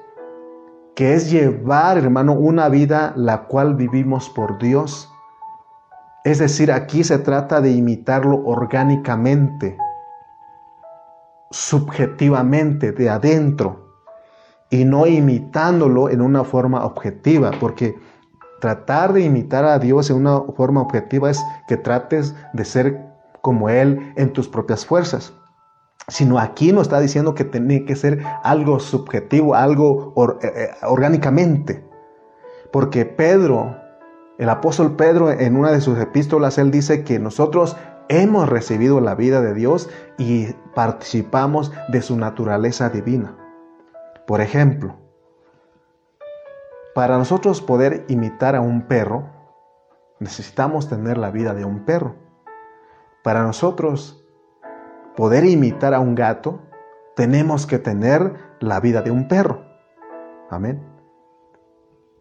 [0.97, 5.09] que es llevar, hermano, una vida la cual vivimos por Dios.
[6.25, 9.79] Es decir, aquí se trata de imitarlo orgánicamente,
[11.53, 13.88] subjetivamente, de adentro,
[14.71, 17.97] y no imitándolo en una forma objetiva, porque
[18.61, 23.07] Tratar de imitar a Dios en una forma objetiva es que trates de ser
[23.41, 25.33] como Él en tus propias fuerzas.
[26.09, 31.85] Sino aquí no está diciendo que tiene que ser algo subjetivo, algo eh, eh, orgánicamente.
[32.73, 33.77] Porque Pedro,
[34.39, 37.77] el apóstol Pedro en una de sus epístolas, él dice que nosotros
[38.09, 43.38] hemos recibido la vida de Dios y participamos de su naturaleza divina.
[44.29, 44.95] Por ejemplo,
[46.95, 49.25] para nosotros poder imitar a un perro,
[50.21, 52.15] necesitamos tener la vida de un perro.
[53.25, 54.23] Para nosotros
[55.17, 56.61] poder imitar a un gato,
[57.17, 59.65] tenemos que tener la vida de un perro.
[60.51, 60.87] Amén.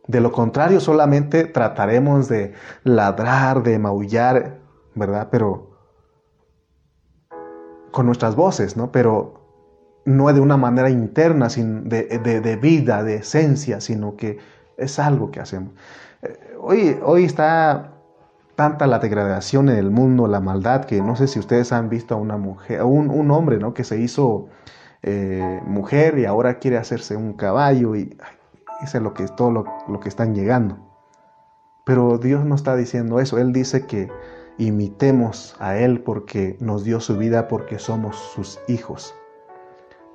[0.07, 2.53] De lo contrario, solamente trataremos de
[2.85, 4.61] ladrar, de maullar,
[4.95, 5.27] ¿verdad?
[5.29, 5.71] Pero
[7.91, 8.93] con nuestras voces, ¿no?
[8.93, 9.36] Pero
[10.07, 14.39] no de una manera interna, sin de, de vida, de esencia, sino que
[14.77, 15.73] es algo que hacemos.
[16.21, 17.91] Eh, hoy, hoy está
[18.55, 22.15] tanta la degradación en el mundo, la maldad, que no sé si ustedes han visto
[22.15, 23.73] a una mujer, un, un hombre, ¿no?
[23.73, 24.47] Que se hizo
[25.03, 28.17] eh, mujer y ahora quiere hacerse un caballo y
[28.81, 30.77] eso es lo que todo lo, lo, que están llegando.
[31.85, 33.37] Pero Dios no está diciendo eso.
[33.39, 34.09] Él dice que
[34.57, 39.13] imitemos a Él porque nos dio su vida, porque somos sus hijos.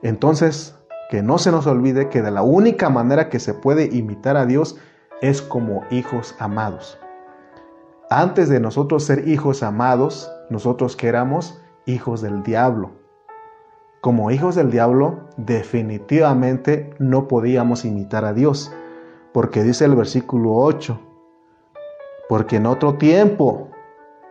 [0.02, 0.76] Entonces,
[1.10, 4.46] que no se nos olvide que de la única manera que se puede imitar a
[4.46, 4.76] Dios
[5.20, 6.98] es como hijos amados.
[8.10, 12.90] Antes de nosotros ser hijos amados, nosotros que éramos hijos del diablo.
[14.00, 18.72] Como hijos del diablo, definitivamente no podíamos imitar a Dios,
[19.32, 20.98] porque dice el versículo 8,
[22.28, 23.68] porque en otro tiempo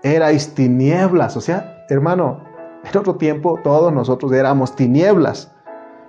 [0.04, 2.44] erais tinieblas, o sea, hermano,
[2.84, 5.51] en otro tiempo todos nosotros éramos tinieblas,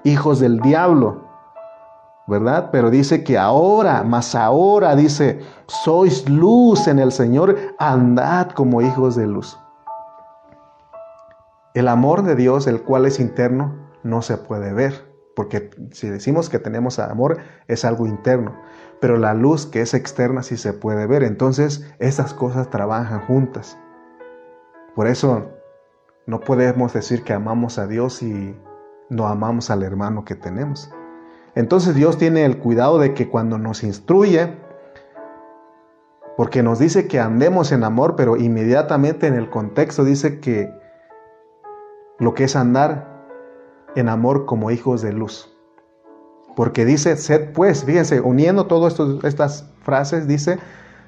[0.04, 1.24] hijos del diablo,
[2.26, 2.70] ¿verdad?
[2.70, 9.16] Pero dice que ahora, más ahora, dice, sois luz en el Señor, andad como hijos
[9.16, 9.58] de luz.
[11.74, 16.48] El amor de Dios, el cual es interno, no se puede ver, porque si decimos
[16.48, 18.54] que tenemos amor, es algo interno,
[19.00, 23.78] pero la luz que es externa sí se puede ver, entonces esas cosas trabajan juntas.
[24.94, 25.46] Por eso
[26.26, 28.54] no podemos decir que amamos a Dios y
[29.10, 30.90] no amamos al hermano que tenemos.
[31.54, 34.56] Entonces Dios tiene el cuidado de que cuando nos instruye,
[36.36, 40.72] porque nos dice que andemos en amor, pero inmediatamente en el contexto dice que
[42.18, 43.26] lo que es andar
[43.96, 45.54] en amor como hijos de luz.
[46.56, 50.58] Porque dice, sed pues, fíjense, uniendo todas estas frases, dice,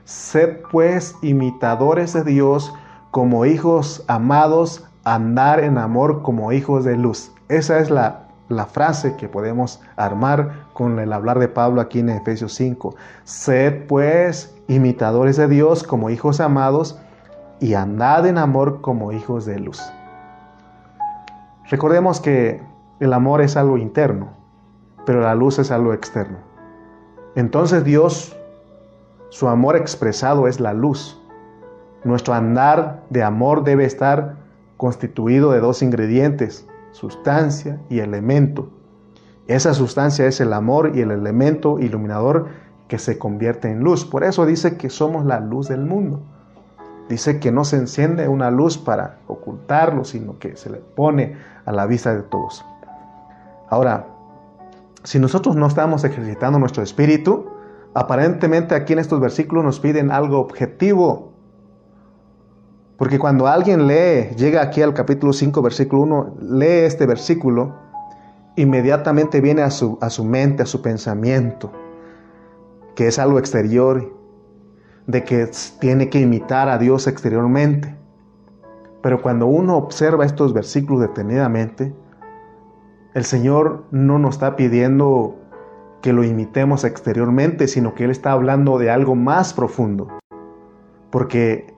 [0.04, 2.74] sed pues imitadores de Dios
[3.10, 7.32] como hijos amados, andar en amor como hijos de luz.
[7.48, 12.10] Esa es la la frase que podemos armar con el hablar de Pablo aquí en
[12.10, 12.94] Efesios 5.
[13.24, 16.98] Sed pues imitadores de Dios como hijos amados
[17.60, 19.82] y andad en amor como hijos de luz.
[21.70, 22.60] Recordemos que
[23.00, 24.28] el amor es algo interno,
[25.06, 26.38] pero la luz es algo externo.
[27.36, 28.36] Entonces Dios,
[29.30, 31.20] su amor expresado es la luz.
[32.04, 34.43] Nuestro andar de amor debe estar
[34.84, 38.68] constituido de dos ingredientes, sustancia y elemento.
[39.46, 42.48] Esa sustancia es el amor y el elemento iluminador
[42.86, 44.04] que se convierte en luz.
[44.04, 46.20] Por eso dice que somos la luz del mundo.
[47.08, 51.72] Dice que no se enciende una luz para ocultarlo, sino que se le pone a
[51.72, 52.62] la vista de todos.
[53.70, 54.08] Ahora,
[55.02, 57.46] si nosotros no estamos ejercitando nuestro espíritu,
[57.94, 61.32] aparentemente aquí en estos versículos nos piden algo objetivo,
[62.96, 67.74] porque cuando alguien lee, llega aquí al capítulo 5, versículo 1, lee este versículo,
[68.56, 71.72] inmediatamente viene a su, a su mente, a su pensamiento,
[72.94, 74.16] que es algo exterior,
[75.06, 77.96] de que tiene que imitar a Dios exteriormente.
[79.02, 81.92] Pero cuando uno observa estos versículos detenidamente,
[83.12, 85.36] el Señor no nos está pidiendo
[86.00, 90.08] que lo imitemos exteriormente, sino que Él está hablando de algo más profundo.
[91.10, 91.73] Porque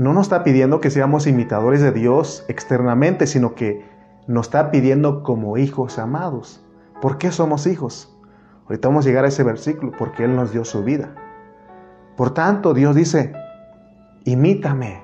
[0.00, 3.84] no nos está pidiendo que seamos imitadores de Dios externamente, sino que
[4.26, 6.64] nos está pidiendo como hijos amados.
[7.02, 8.18] ¿Por qué somos hijos?
[8.64, 11.14] Ahorita vamos a llegar a ese versículo, porque Él nos dio su vida.
[12.16, 13.34] Por tanto, Dios dice,
[14.24, 15.02] imítame.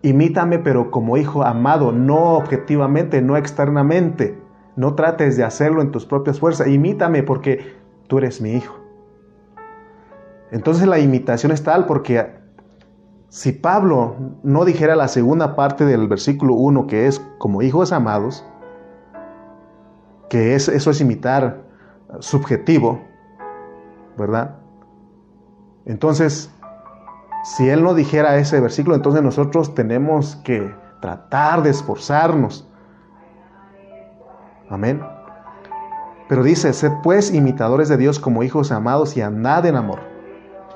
[0.00, 4.40] Imítame, pero como hijo amado, no objetivamente, no externamente.
[4.74, 6.68] No trates de hacerlo en tus propias fuerzas.
[6.68, 8.74] Imítame porque tú eres mi hijo.
[10.50, 12.45] Entonces la imitación es tal porque
[13.28, 18.44] si Pablo no dijera la segunda parte del versículo 1, que es como hijos amados,
[20.30, 21.62] que es, eso es imitar
[22.20, 23.00] subjetivo,
[24.16, 24.56] ¿verdad?
[25.84, 26.50] Entonces,
[27.44, 32.68] si él no dijera ese versículo, entonces nosotros tenemos que tratar de esforzarnos.
[34.68, 35.00] Amén.
[36.28, 40.15] Pero dice, sed pues imitadores de Dios como hijos amados y andad en amor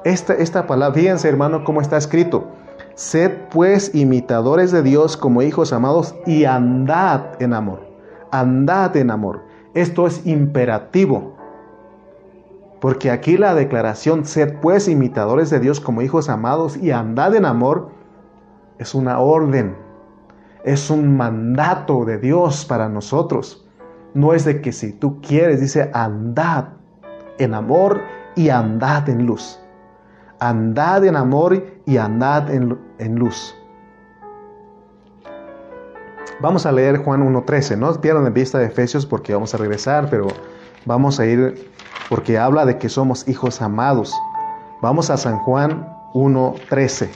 [0.05, 2.49] esta, esta palabra, fíjense hermano cómo está escrito.
[2.95, 7.87] Sed pues imitadores de Dios como hijos amados y andad en amor.
[8.31, 9.43] Andad en amor.
[9.75, 11.37] Esto es imperativo.
[12.81, 17.45] Porque aquí la declaración, sed pues imitadores de Dios como hijos amados y andad en
[17.45, 17.91] amor,
[18.79, 19.77] es una orden,
[20.65, 23.67] es un mandato de Dios para nosotros.
[24.15, 26.69] No es de que si tú quieres, dice andad
[27.39, 28.01] en amor
[28.35, 29.60] y andad en luz
[30.41, 33.55] andad en amor y andad en, luz.
[36.41, 40.09] Vamos a leer Juan 1.13, no pierdan de vista de Efesios porque vamos a regresar,
[40.11, 40.29] pero
[40.87, 41.71] vamos a ir
[42.09, 44.15] porque habla de que somos hijos amados.
[44.81, 47.11] Vamos a San Juan 1.13.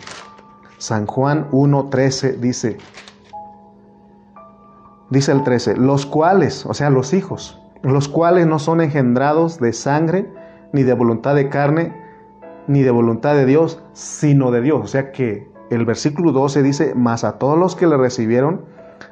[0.77, 2.77] San Juan 1.13 dice,
[5.09, 9.73] dice el 13, los cuales, o sea, los hijos, los cuales no son engendrados de
[9.73, 10.31] sangre,
[10.75, 12.04] ni de voluntad de carne,
[12.67, 14.81] ni de voluntad de Dios, sino de Dios.
[14.83, 18.65] O sea que el versículo 12 dice, mas a todos los que le recibieron,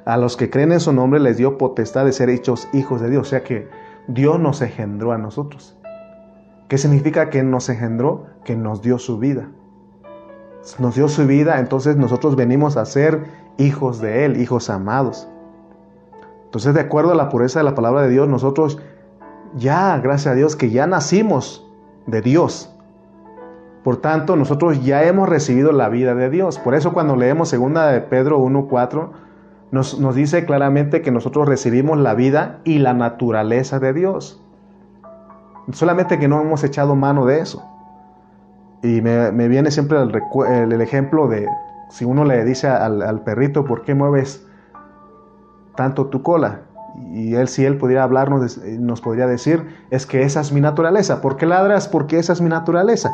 [0.04, 3.10] a los que creen en su nombre, les dio potestad de ser hechos hijos de
[3.10, 3.26] Dios.
[3.26, 3.68] O sea que
[4.08, 5.76] Dios nos engendró a nosotros.
[6.68, 8.26] ¿Qué significa que nos engendró?
[8.44, 9.50] Que nos dio su vida.
[10.78, 13.24] Nos dio su vida, entonces nosotros venimos a ser
[13.58, 15.28] hijos de Él, hijos amados.
[16.44, 18.78] Entonces, de acuerdo a la pureza de la palabra de Dios, nosotros
[19.56, 21.68] ya, gracias a Dios, que ya nacimos
[22.06, 22.71] de Dios.
[23.84, 26.58] Por tanto, nosotros ya hemos recibido la vida de Dios.
[26.58, 29.10] Por eso cuando leemos segunda de Pedro 1.4,
[29.72, 34.40] nos, nos dice claramente que nosotros recibimos la vida y la naturaleza de Dios.
[35.72, 37.64] Solamente que no hemos echado mano de eso.
[38.82, 41.48] Y me, viene siempre el, ejemplo de
[41.88, 44.44] si uno le dice al, al, perrito, ¿por qué mueves
[45.76, 46.62] tanto tu cola?
[47.12, 51.20] Y él, si él pudiera hablarnos, nos podría decir, es que esa es mi naturaleza.
[51.22, 51.88] ¿Por qué ladras?
[51.88, 53.10] Porque esa es mi naturaleza.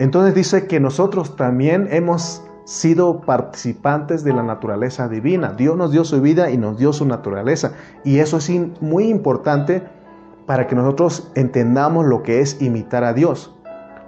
[0.00, 5.52] Entonces dice que nosotros también hemos sido participantes de la naturaleza divina.
[5.52, 7.72] Dios nos dio su vida y nos dio su naturaleza.
[8.02, 9.82] Y eso es muy importante
[10.46, 13.54] para que nosotros entendamos lo que es imitar a Dios.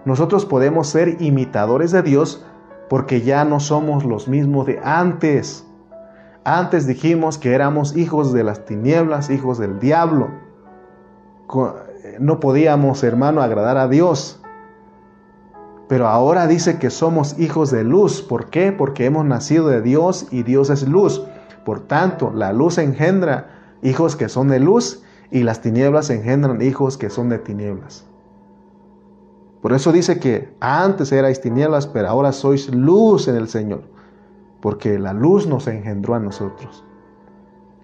[0.07, 2.43] Nosotros podemos ser imitadores de Dios
[2.89, 5.67] porque ya no somos los mismos de antes.
[6.45, 10.31] Antes dijimos que éramos hijos de las tinieblas, hijos del diablo.
[12.19, 14.42] No podíamos, hermano, agradar a Dios.
[15.93, 18.23] Pero ahora dice que somos hijos de luz.
[18.23, 18.73] ¿Por qué?
[18.73, 21.23] Porque hemos nacido de Dios y Dios es luz.
[21.67, 26.97] Por tanto, la luz engendra hijos que son de luz y las tinieblas engendran hijos
[26.97, 28.07] que son de tinieblas.
[29.61, 33.83] Por eso dice que antes erais tinieblas, pero ahora sois luz en el Señor,
[34.63, 36.87] porque la luz nos engendró a nosotros.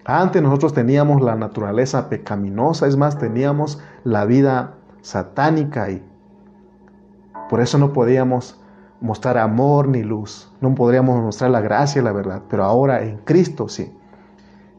[0.03, 6.08] Antes nosotros teníamos la naturaleza pecaminosa, es más, teníamos la vida satánica y
[7.49, 8.61] por eso no podíamos
[9.01, 13.17] mostrar amor ni luz, no podríamos mostrar la gracia y la verdad, pero ahora en
[13.19, 13.91] Cristo sí.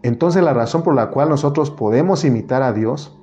[0.03, 3.19] Entonces la razón por la cual nosotros podemos imitar a Dios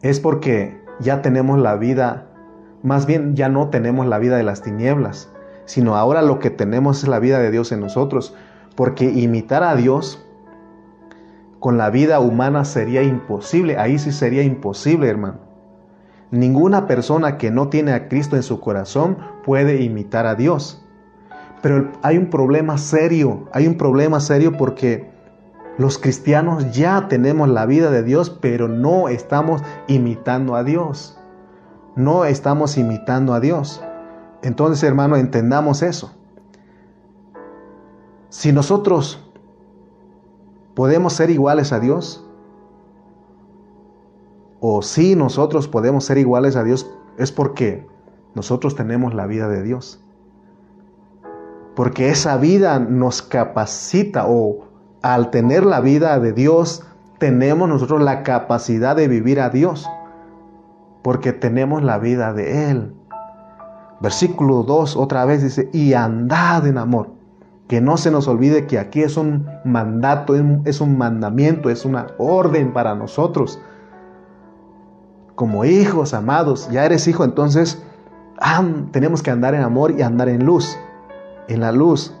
[0.00, 2.28] es porque ya tenemos la vida,
[2.82, 5.30] más bien ya no tenemos la vida de las tinieblas,
[5.64, 8.34] sino ahora lo que tenemos es la vida de Dios en nosotros,
[8.74, 10.24] porque imitar a Dios
[11.60, 15.51] con la vida humana sería imposible, ahí sí sería imposible, hermano.
[16.32, 20.82] Ninguna persona que no tiene a Cristo en su corazón puede imitar a Dios.
[21.60, 25.10] Pero hay un problema serio, hay un problema serio porque
[25.76, 31.18] los cristianos ya tenemos la vida de Dios, pero no estamos imitando a Dios.
[31.96, 33.84] No estamos imitando a Dios.
[34.42, 36.14] Entonces, hermano, entendamos eso.
[38.30, 39.30] Si nosotros
[40.74, 42.26] podemos ser iguales a Dios,
[44.64, 46.88] o si nosotros podemos ser iguales a Dios,
[47.18, 47.84] es porque
[48.36, 50.00] nosotros tenemos la vida de Dios.
[51.74, 54.68] Porque esa vida nos capacita o
[55.02, 56.86] al tener la vida de Dios,
[57.18, 59.90] tenemos nosotros la capacidad de vivir a Dios.
[61.02, 62.94] Porque tenemos la vida de Él.
[64.00, 67.08] Versículo 2 otra vez dice, y andad en amor.
[67.66, 72.06] Que no se nos olvide que aquí es un mandato, es un mandamiento, es una
[72.16, 73.58] orden para nosotros
[75.42, 77.82] como hijos amados, ya eres hijo, entonces
[78.92, 80.78] tenemos que andar en amor y andar en luz,
[81.48, 82.14] en la luz.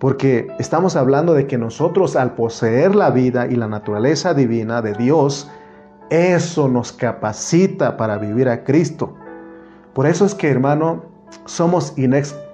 [0.00, 4.94] Porque estamos hablando de que nosotros al poseer la vida y la naturaleza divina de
[4.94, 5.48] Dios,
[6.10, 9.14] eso nos capacita para vivir a Cristo.
[9.94, 11.04] Por eso es que, hermano,
[11.44, 11.94] somos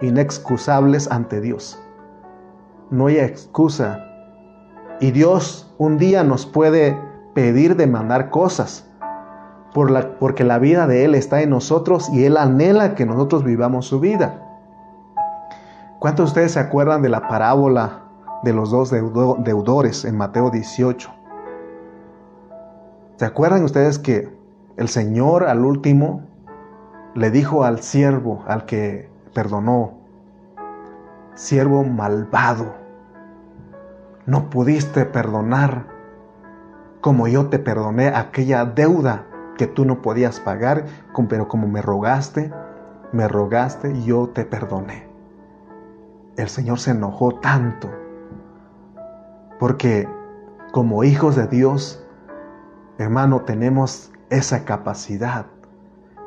[0.03, 1.82] inexcusables ante Dios.
[2.91, 4.05] No hay excusa.
[5.01, 8.89] Y Dios un día nos puede pedir, demandar cosas,
[9.74, 13.45] por la, porque la vida de Él está en nosotros y Él anhela que nosotros
[13.45, 14.41] vivamos su vida.
[15.99, 18.03] ¿Cuántos de ustedes se acuerdan de la parábola
[18.43, 21.11] de los dos deudores en Mateo 18?
[23.16, 24.37] ¿Se acuerdan ustedes que
[24.76, 26.22] el Señor al último
[27.14, 29.95] le dijo al siervo, al que perdonó,
[31.35, 32.74] siervo malvado,
[34.26, 35.93] no pudiste perdonar
[37.05, 39.26] como yo te perdoné aquella deuda
[39.59, 40.86] que tú no podías pagar,
[41.28, 42.50] pero como me rogaste,
[43.12, 45.07] me rogaste yo te perdoné.
[46.38, 47.90] El Señor se enojó tanto,
[49.59, 50.09] porque
[50.72, 52.02] como hijos de Dios,
[52.96, 55.44] hermano, tenemos esa capacidad.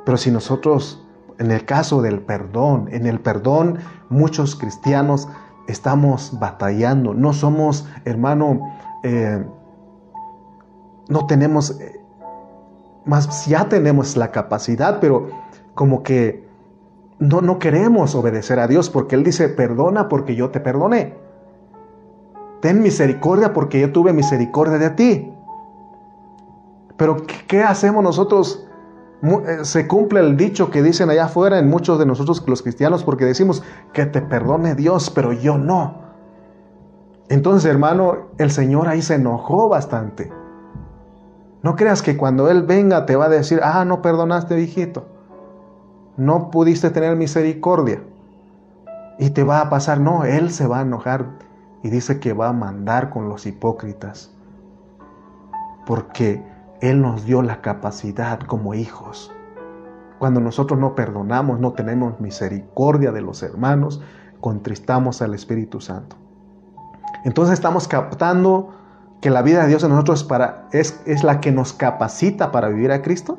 [0.05, 1.03] Pero si nosotros,
[1.39, 5.28] en el caso del perdón, en el perdón, muchos cristianos
[5.67, 8.59] estamos batallando, no somos, hermano,
[9.01, 9.43] eh,
[11.10, 12.01] no tenemos, eh,
[13.05, 15.30] más ya tenemos la capacidad, pero
[15.74, 16.47] como que
[17.20, 21.16] no, no queremos obedecer a Dios porque Él dice, perdona porque yo te perdoné.
[22.62, 25.34] Ten misericordia porque yo tuve misericordia de ti.
[26.97, 28.68] Pero ¿qué hacemos nosotros?
[29.22, 33.03] Eh, se cumple el dicho que dicen allá afuera en muchos de nosotros los cristianos
[33.03, 36.08] porque decimos que te perdone Dios, pero yo no.
[37.30, 40.32] Entonces, hermano, el Señor ahí se enojó bastante.
[41.68, 45.03] No creas que cuando Él venga te va a decir, ah, no perdonaste, viejito.
[46.15, 48.01] No pudiste tener misericordia.
[49.20, 51.26] Y te va a pasar, no, Él se va a enojar
[51.84, 54.32] y dice que va a mandar con los hipócritas.
[55.86, 56.41] Porque
[56.80, 59.36] Él nos dio la capacidad como hijos.
[60.20, 64.01] Cuando nosotros no perdonamos, no tenemos misericordia de los hermanos,
[64.39, 66.15] contristamos al Espíritu Santo.
[67.26, 68.70] Entonces estamos captando
[69.22, 72.51] que la vida de Dios en nosotros es, para, es, es la que nos capacita
[72.51, 73.38] para vivir a Cristo.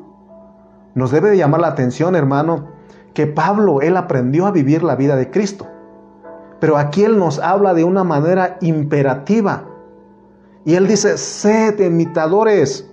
[0.95, 2.67] Nos debe de llamar la atención, hermano,
[3.13, 5.67] que Pablo, él aprendió a vivir la vida de Cristo.
[6.59, 9.63] Pero aquí él nos habla de una manera imperativa.
[10.65, 12.91] Y él dice, sed imitadores,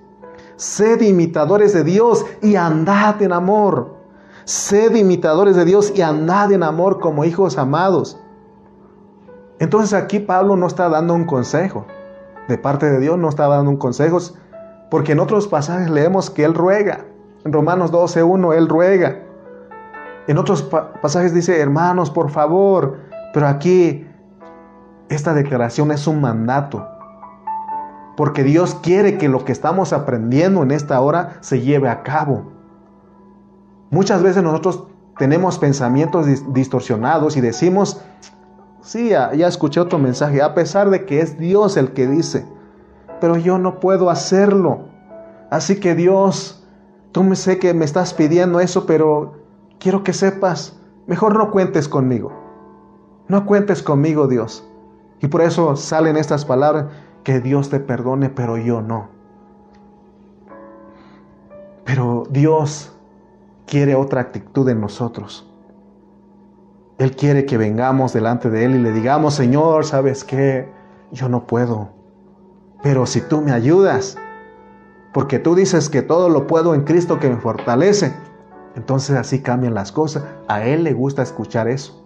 [0.57, 3.97] sed imitadores de Dios y andad en amor.
[4.45, 8.21] Sed imitadores de Dios y andad en amor como hijos amados.
[9.59, 11.87] Entonces aquí Pablo no está dando un consejo.
[12.49, 14.19] De parte de Dios no está dando un consejo.
[14.91, 17.07] Porque en otros pasajes leemos que él ruega.
[17.45, 19.23] En Romanos 12.1 él ruega.
[20.27, 22.99] En otros pasajes dice, hermanos, por favor.
[23.33, 24.07] Pero aquí
[25.09, 26.89] esta declaración es un mandato.
[28.17, 32.53] Porque Dios quiere que lo que estamos aprendiendo en esta hora se lleve a cabo.
[33.91, 34.89] Muchas veces nosotros
[35.19, 38.03] tenemos pensamientos distorsionados y decimos,
[38.87, 42.47] Sí, ya, escuché otro mensaje, a pesar de que es Dios el que dice,
[43.21, 44.85] pero yo no puedo hacerlo.
[45.51, 46.65] Así que Dios,
[47.11, 49.33] tú me sé que me estás pidiendo eso, pero
[49.81, 50.79] quiero que sepas,
[51.09, 52.33] mejor no cuentes conmigo.
[53.27, 54.65] No cuentes conmigo, Dios.
[55.21, 56.87] Y por eso salen estas palabras,
[57.25, 59.09] que Dios te perdone, pero yo no.
[61.85, 62.93] Pero Dios
[63.67, 65.53] quiere otra actitud en nosotros.
[66.99, 70.69] Él quiere que vengamos delante de Él y le digamos, Señor, ¿sabes qué?
[71.13, 71.91] Yo no puedo.
[72.83, 74.17] Pero si tú me ayudas,
[75.13, 78.15] porque tú dices que todo lo puedo en Cristo que me fortalece,
[78.77, 80.25] entonces así cambian las cosas.
[80.49, 82.03] A Él le gusta escuchar eso.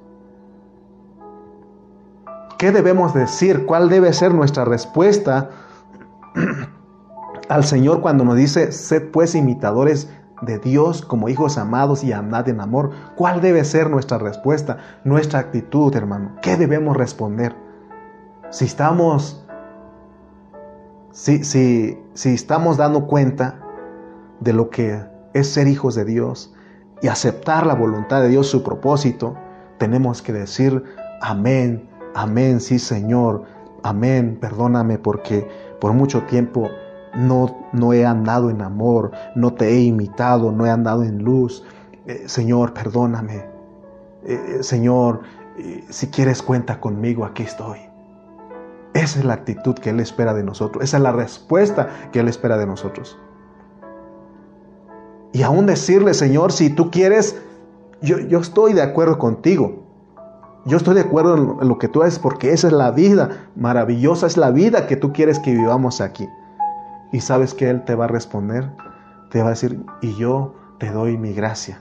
[2.59, 3.67] ¿Qué debemos decir?
[3.67, 5.51] ¿Cuál debe ser nuestra respuesta
[7.49, 10.09] al Señor cuando nos dice, sed pues imitadores
[10.43, 12.91] de Dios como hijos amados y andad en amor.
[13.17, 16.37] ¿Cuál debe ser nuestra respuesta, nuestra actitud, hermano?
[16.43, 17.55] ¿Qué debemos responder?
[18.51, 19.45] Si estamos,
[21.13, 23.61] si, si, si estamos dando cuenta
[24.41, 26.55] de lo que es ser hijos de Dios
[27.03, 29.37] y aceptar la voluntad de Dios, su propósito,
[29.79, 30.83] tenemos que decir
[31.21, 33.45] amén, amén, sí Señor,
[33.83, 35.49] amén, perdóname porque
[35.81, 36.69] por mucho tiempo
[37.15, 41.65] no, no he andado en amor, no te he imitado, no he andado en luz.
[42.07, 43.37] Eh, Señor, perdóname.
[44.25, 45.23] Eh, eh, Señor,
[45.91, 47.79] si quieres cuenta conmigo, aquí estoy.
[48.95, 50.83] Esa es la actitud que Él espera de nosotros.
[50.83, 53.19] Esa es la respuesta que Él espera de nosotros.
[55.33, 57.41] Y aún decirle, Señor, si tú quieres,
[58.01, 59.85] yo, yo estoy de acuerdo contigo.
[60.65, 64.27] Yo estoy de acuerdo en lo que tú haces porque esa es la vida maravillosa,
[64.27, 66.29] es la vida que tú quieres que vivamos aquí.
[67.13, 68.71] Y sabes que Él te va a responder,
[69.31, 71.81] te va a decir, y yo te doy mi gracia.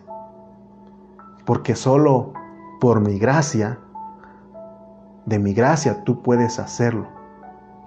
[1.46, 2.34] Porque solo
[2.80, 3.80] por mi gracia,
[5.26, 7.08] de mi gracia, tú puedes hacerlo.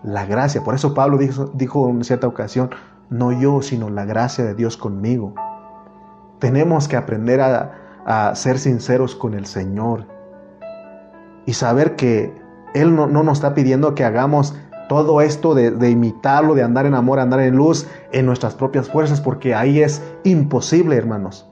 [0.02, 2.70] La gracia, por eso Pablo dijo, dijo en cierta ocasión,
[3.10, 5.34] no yo, sino la gracia de Dios conmigo.
[6.38, 7.72] Tenemos que aprender a,
[8.04, 10.06] a ser sinceros con el Señor
[11.46, 12.34] y saber que
[12.74, 14.56] Él no, no nos está pidiendo que hagamos
[14.92, 19.20] todo esto de, imitarlo, de andar en amor, andar en luz, en nuestras propias fuerzas,
[19.20, 21.46] porque ahí es imposible, hermanos.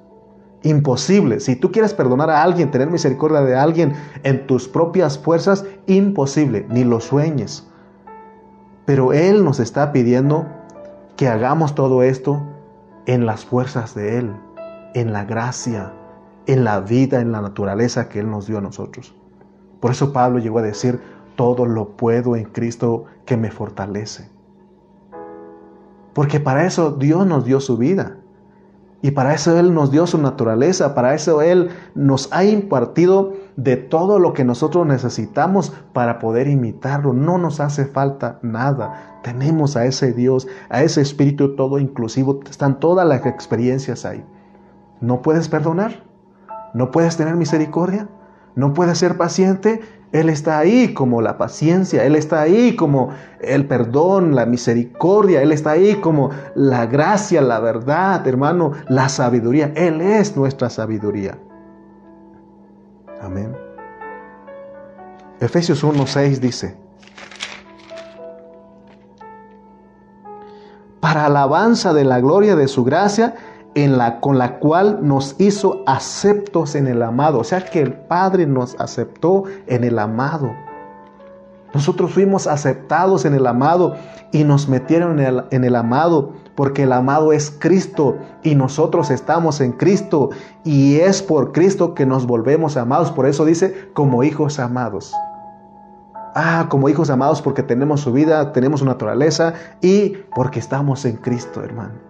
[0.62, 1.40] Imposible.
[1.40, 6.66] Si tú quieres perdonar a alguien, tener misericordia de alguien en tus propias fuerzas, imposible,
[6.68, 7.66] ni lo sueñes.
[8.84, 10.46] Pero Él nos está pidiendo
[11.16, 12.42] que hagamos todo esto
[13.06, 14.32] en las fuerzas de Él,
[14.94, 15.92] en la gracia,
[16.46, 19.14] en la vida, en la naturaleza que Él nos dio a nosotros.
[19.80, 21.00] Por eso Pablo llegó a decir,
[21.40, 24.28] todo lo puedo en Cristo que me fortalece.
[26.12, 28.18] Porque para eso Dios nos dio su vida.
[29.00, 33.78] Y para eso Él nos dio su naturaleza, para eso Él nos ha impartido de
[33.78, 37.14] todo lo que nosotros necesitamos para poder imitarlo.
[37.14, 39.20] No nos hace falta nada.
[39.22, 42.40] Tenemos a ese Dios, a ese Espíritu todo inclusivo.
[42.50, 44.22] Están todas las experiencias ahí.
[45.00, 46.04] ¿No puedes perdonar?
[46.74, 48.10] ¿No puedes tener misericordia?
[48.56, 49.80] ¿No puedes ser paciente?
[50.12, 55.52] Él está ahí como la paciencia, Él está ahí como el perdón, la misericordia, Él
[55.52, 59.72] está ahí como la gracia, la verdad, hermano, la sabiduría.
[59.76, 61.38] Él es nuestra sabiduría.
[63.22, 63.54] Amén.
[65.38, 66.76] Efesios 1.6 dice,
[71.00, 73.34] para alabanza de la gloria de su gracia,
[74.20, 77.38] con la cual nos hizo aceptos en el amado.
[77.38, 80.50] O sea que el Padre nos aceptó en el amado.
[81.72, 83.94] Nosotros fuimos aceptados en el amado
[84.32, 89.10] y nos metieron en el, en el, amado porque el amado es Cristo y nosotros
[89.10, 90.30] estamos en Cristo
[90.64, 93.12] y es por Cristo que nos volvemos amados.
[93.12, 95.14] Por eso dice como hijos amados.
[96.34, 101.16] Ah, como hijos amados porque tenemos su vida, tenemos su naturaleza y porque estamos en
[101.16, 102.09] Cristo, hermano.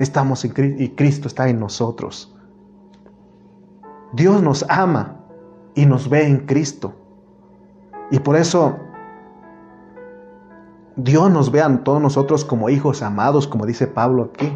[0.00, 2.34] Estamos en Cristo y Cristo está en nosotros.
[4.14, 5.20] Dios nos ama
[5.74, 6.94] y nos ve en Cristo.
[8.10, 8.78] Y por eso
[10.96, 14.50] Dios nos ve a todos nosotros como hijos amados, como dice Pablo aquí.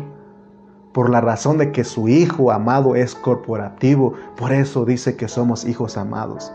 [0.95, 5.67] Por la razón de que su hijo amado es corporativo, por eso dice que somos
[5.67, 6.55] hijos amados.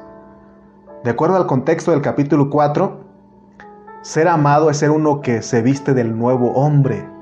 [1.03, 3.01] De acuerdo al contexto del capítulo 4,
[4.01, 7.18] ser amado es ser uno que se viste del nuevo hombre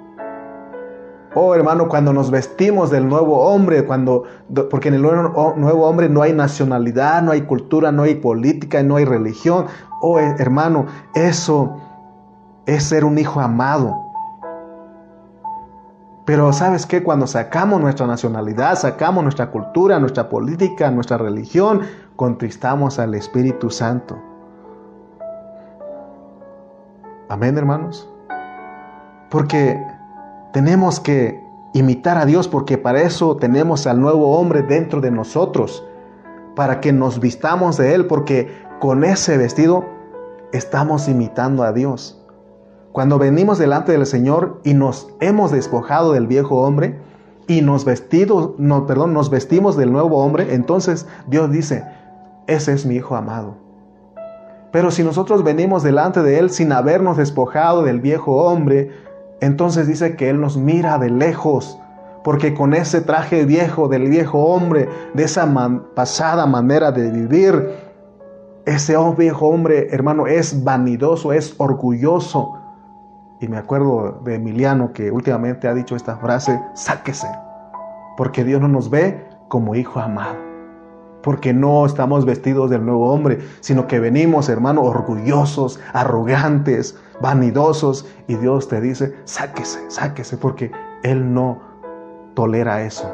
[1.34, 4.24] Oh hermano, cuando nos vestimos del nuevo hombre, cuando,
[4.70, 8.96] porque en el nuevo hombre no hay nacionalidad, no hay cultura, no hay política, no
[8.96, 9.66] hay religión.
[10.02, 11.78] Oh hermano, eso
[12.66, 14.08] es ser un hijo amado.
[16.26, 21.82] Pero sabes qué, cuando sacamos nuestra nacionalidad, sacamos nuestra cultura, nuestra política, nuestra religión,
[22.18, 24.18] contristamos al Espíritu Santo.
[27.30, 28.10] Amén, hermanos.
[29.30, 29.82] Porque
[30.58, 31.40] tenemos que
[31.74, 35.86] imitar a Dios porque para eso tenemos al nuevo hombre dentro de nosotros,
[36.56, 38.50] para que nos vistamos de Él, porque
[38.80, 39.86] con ese vestido
[40.52, 42.26] estamos imitando a Dios.
[42.92, 47.00] Cuando venimos delante del Señor y nos hemos despojado del viejo hombre
[47.46, 51.86] y nos vestidos, no, perdón, nos vestimos del nuevo hombre, entonces Dios dice,
[52.48, 53.58] ese es mi hijo amado.
[54.72, 59.07] Pero si nosotros venimos delante de Él sin habernos despojado del viejo hombre,
[59.40, 61.80] entonces dice que Él nos mira de lejos,
[62.24, 65.48] porque con ese traje viejo del viejo hombre, de esa
[65.96, 67.70] pasada manera de vivir,
[68.66, 72.54] ese viejo hombre, hermano, es vanidoso, es orgulloso.
[73.40, 77.28] Y me acuerdo de Emiliano que últimamente ha dicho esta frase, sáquese,
[78.18, 80.48] porque Dios no nos ve como hijo amado
[81.28, 88.36] porque no estamos vestidos del nuevo hombre, sino que venimos, hermano, orgullosos, arrogantes, vanidosos, y
[88.36, 90.72] Dios te dice, sáquese, sáquese, porque
[91.04, 91.60] Él no
[92.34, 93.12] tolera eso.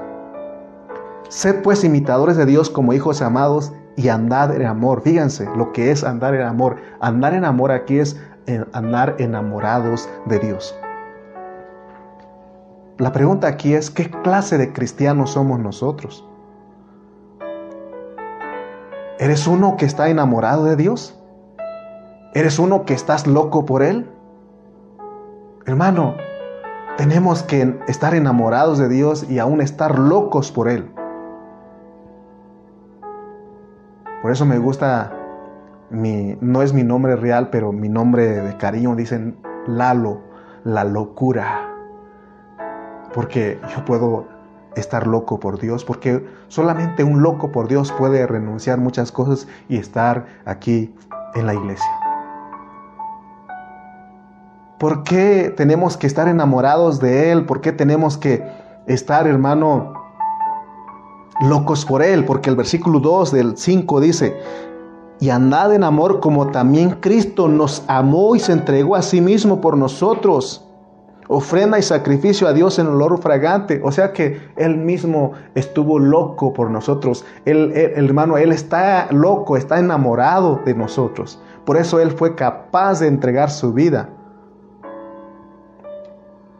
[1.29, 5.01] Sed pues imitadores de Dios como hijos amados y andad en amor.
[5.01, 6.77] Fíjense lo que es andar en amor.
[6.99, 10.75] Andar en amor aquí es eh, andar enamorados de Dios.
[12.97, 16.27] La pregunta aquí es, ¿qué clase de cristianos somos nosotros?
[19.17, 21.19] ¿Eres uno que está enamorado de Dios?
[22.35, 24.09] ¿Eres uno que estás loco por Él?
[25.67, 26.15] Hermano,
[26.97, 30.89] tenemos que estar enamorados de Dios y aún estar locos por Él.
[34.23, 35.11] Por eso me gusta,
[35.91, 40.21] mi, no es mi nombre real, pero mi nombre de cariño dicen Lalo,
[40.63, 41.69] la locura.
[43.13, 44.25] Porque yo puedo
[44.75, 49.77] estar loco por Dios, porque solamente un loco por Dios puede renunciar muchas cosas y
[49.77, 50.95] estar aquí
[51.35, 52.02] en la iglesia.
[54.83, 57.45] ¿Por qué tenemos que estar enamorados de Él?
[57.45, 58.43] ¿Por qué tenemos que
[58.85, 59.93] estar, hermano,
[61.39, 62.25] locos por Él?
[62.25, 64.35] Porque el versículo 2 del 5 dice,
[65.21, 69.61] y andad en amor como también Cristo nos amó y se entregó a sí mismo
[69.61, 70.67] por nosotros
[71.29, 73.79] ofrenda y sacrificio a Dios en olor fragante.
[73.85, 77.23] O sea que Él mismo estuvo loco por nosotros.
[77.45, 81.41] Él, hermano, Él está loco, está enamorado de nosotros.
[81.63, 84.09] Por eso Él fue capaz de entregar su vida.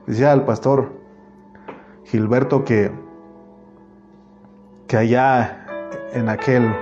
[0.08, 0.92] Decía el pastor
[2.06, 2.92] Gilberto que,
[4.88, 5.66] que allá
[6.14, 6.76] en aquel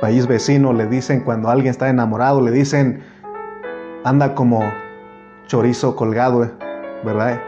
[0.00, 3.02] país vecino le dicen, cuando alguien está enamorado, le dicen,
[4.04, 4.62] anda como
[5.46, 6.50] chorizo colgado
[7.04, 7.40] ¿verdad?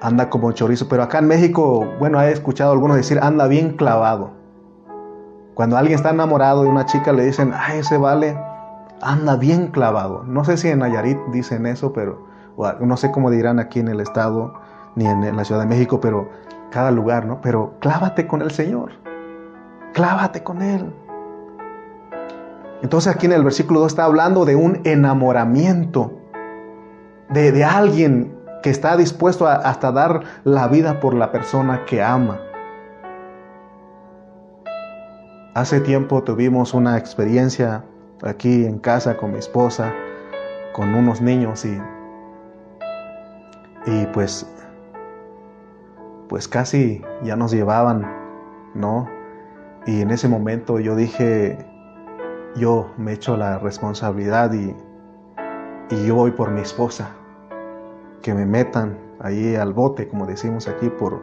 [0.00, 4.32] Anda como chorizo, pero acá en México, bueno, he escuchado algunos decir, anda bien clavado.
[5.54, 8.36] Cuando alguien está enamorado de una chica le dicen, ay, ese vale,
[9.02, 10.24] anda bien clavado.
[10.24, 12.31] No sé si en Nayarit dicen eso, pero
[12.80, 14.54] no sé cómo dirán aquí en el estado
[14.94, 16.28] ni en la Ciudad de México, pero
[16.70, 17.40] cada lugar, ¿no?
[17.40, 18.92] Pero clávate con el Señor.
[19.92, 20.90] clávate con Él.
[22.82, 26.18] Entonces aquí en el versículo 2 está hablando de un enamoramiento,
[27.28, 32.02] de, de alguien que está dispuesto a, hasta dar la vida por la persona que
[32.02, 32.40] ama.
[35.54, 37.84] Hace tiempo tuvimos una experiencia
[38.22, 39.92] aquí en casa con mi esposa,
[40.72, 41.78] con unos niños y,
[43.86, 44.46] y pues,
[46.28, 48.06] pues casi ya nos llevaban,
[48.74, 49.08] ¿no?
[49.86, 51.58] Y en ese momento yo dije,
[52.56, 54.74] yo me echo la responsabilidad y,
[55.90, 57.10] y yo voy por mi esposa,
[58.22, 61.22] que me metan ahí al bote, como decimos aquí, por,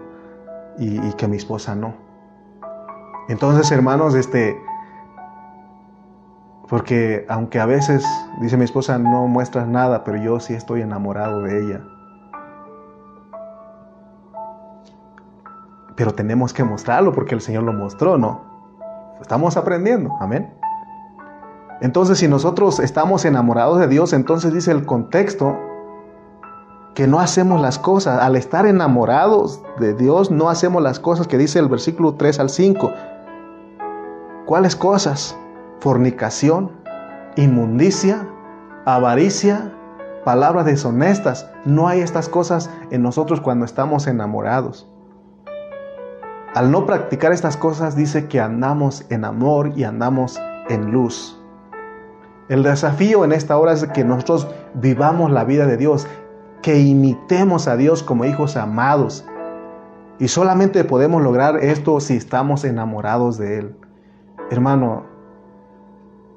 [0.78, 1.94] y, y que mi esposa no.
[3.30, 4.60] Entonces, hermanos, este,
[6.68, 8.06] porque aunque a veces,
[8.42, 11.82] dice mi esposa, no muestras nada, pero yo sí estoy enamorado de ella.
[16.00, 18.40] Pero tenemos que mostrarlo porque el Señor lo mostró, ¿no?
[19.20, 20.54] Estamos aprendiendo, amén.
[21.82, 25.58] Entonces, si nosotros estamos enamorados de Dios, entonces dice el contexto
[26.96, 28.22] que no hacemos las cosas.
[28.22, 32.50] Al estar enamorados de Dios, no hacemos las cosas que dice el versículo 3 al
[32.50, 32.94] 5.
[34.46, 35.38] ¿Cuáles cosas?
[35.82, 36.72] Fornicación,
[37.36, 38.26] inmundicia,
[38.86, 39.74] avaricia,
[40.24, 41.52] palabras deshonestas.
[41.66, 44.90] No hay estas cosas en nosotros cuando estamos enamorados.
[46.56, 50.40] Al no practicar estas cosas dice que andamos en amor y andamos
[50.70, 51.40] en luz.
[52.50, 56.08] El desafío en esta hora es que nosotros vivamos la vida de Dios,
[56.64, 59.26] que imitemos a Dios como hijos amados.
[60.18, 63.76] Y solamente podemos lograr esto si estamos enamorados de Él.
[64.50, 65.06] Hermano,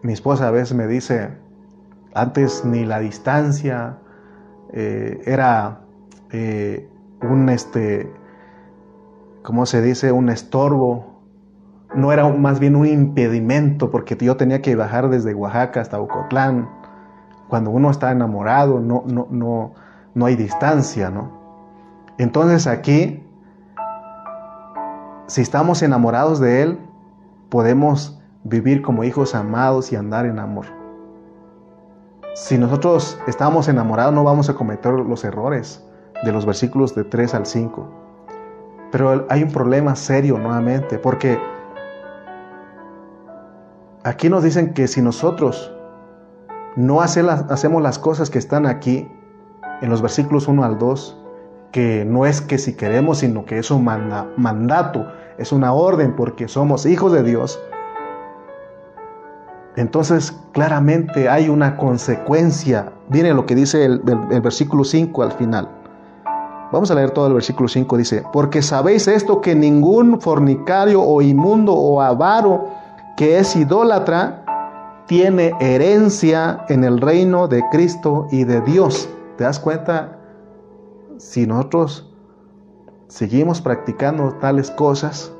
[0.02, 1.30] mi esposa a veces me dice,
[2.12, 3.96] antes ni la distancia
[4.74, 5.80] eh, era
[6.30, 6.86] eh,
[7.22, 8.12] un, este,
[9.42, 10.12] ¿cómo se dice?
[10.12, 11.12] Un estorbo
[11.94, 16.68] no era más bien un impedimento, porque yo tenía que bajar desde Oaxaca hasta Ocotlán.
[17.48, 19.74] Cuando uno está enamorado, no, no, no,
[20.14, 21.30] no hay distancia, ¿no?
[22.18, 23.22] Entonces aquí,
[25.26, 26.78] si estamos enamorados de Él,
[27.50, 30.66] podemos vivir como hijos amados y andar en amor.
[32.34, 35.84] Si nosotros estamos enamorados, no vamos a cometer los errores
[36.24, 38.01] de los versículos de 3 al 5.
[38.92, 41.38] Pero hay un problema serio nuevamente, porque
[44.04, 45.72] Aquí nos dicen que si nosotros
[46.74, 49.08] no hacemos las cosas que están aquí,
[49.80, 51.18] en los versículos 1 al 2,
[51.70, 55.06] que no es que si queremos, sino que es un mandato,
[55.38, 57.60] es una orden porque somos hijos de Dios,
[59.76, 62.92] entonces claramente hay una consecuencia.
[63.08, 65.68] Viene lo que dice el, el versículo 5 al final.
[66.72, 67.98] Vamos a leer todo el versículo 5.
[67.98, 72.70] Dice, porque sabéis esto que ningún fornicario o inmundo o avaro,
[73.14, 79.10] que es idólatra tiene herencia en el reino de Cristo y de Dios.
[79.36, 80.18] ¿Te das cuenta?
[81.18, 82.10] Si nosotros
[83.08, 85.30] seguimos practicando tales cosas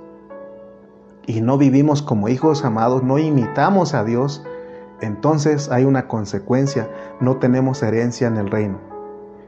[1.27, 4.45] y no vivimos como hijos amados, no imitamos a Dios,
[5.01, 8.92] entonces hay una consecuencia, no tenemos herencia en el reino.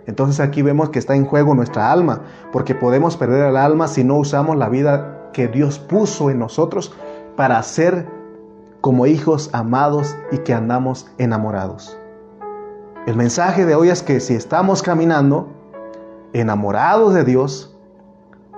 [0.07, 4.05] Entonces aquí vemos que está en juego nuestra alma, porque podemos perder el alma si
[4.05, 6.95] no usamos la vida que Dios puso en nosotros
[7.37, 8.07] para ser
[8.81, 11.99] como hijos amados y que andamos enamorados.
[13.07, 15.49] El mensaje de hoy es que si estamos caminando
[16.33, 17.75] enamorados de Dios,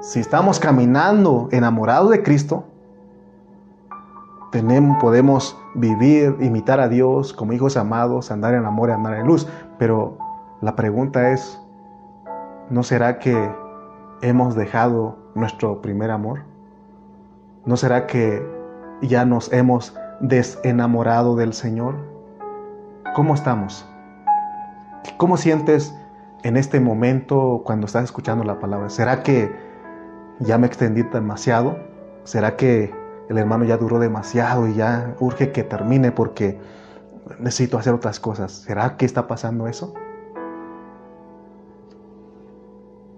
[0.01, 2.65] si estamos caminando enamorados de Cristo,
[4.53, 9.27] tenemos, podemos vivir, imitar a Dios como hijos amados, andar en amor y andar en
[9.27, 9.47] luz.
[9.79, 10.19] Pero
[10.63, 11.61] la pregunta es,
[12.71, 13.37] ¿no será que
[14.23, 16.45] hemos dejado nuestro primer amor?
[17.67, 18.43] ¿No será que
[19.03, 21.97] ya nos hemos desenamorado del Señor?
[23.15, 23.87] ¿Cómo estamos?
[25.19, 25.95] ¿Cómo sientes
[26.43, 28.89] en este momento cuando estás escuchando la palabra?
[28.89, 29.55] ¿Será que
[30.41, 31.79] ya me extendí demasiado?
[32.25, 32.95] ¿Será que
[33.29, 36.59] el hermano ya duró demasiado y ya urge que termine porque
[37.39, 38.53] necesito hacer otras cosas?
[38.53, 39.93] ¿Será que está pasando eso?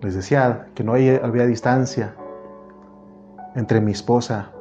[0.00, 2.14] Les decía que no había distancia
[3.54, 4.52] entre mi esposa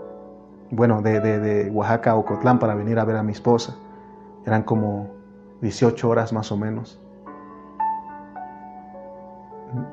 [0.71, 3.75] bueno, de, de, Oaxaca a Ocotlán para venir a ver a mi esposa.
[4.45, 5.09] Eran como
[5.61, 6.99] 18 horas más o menos.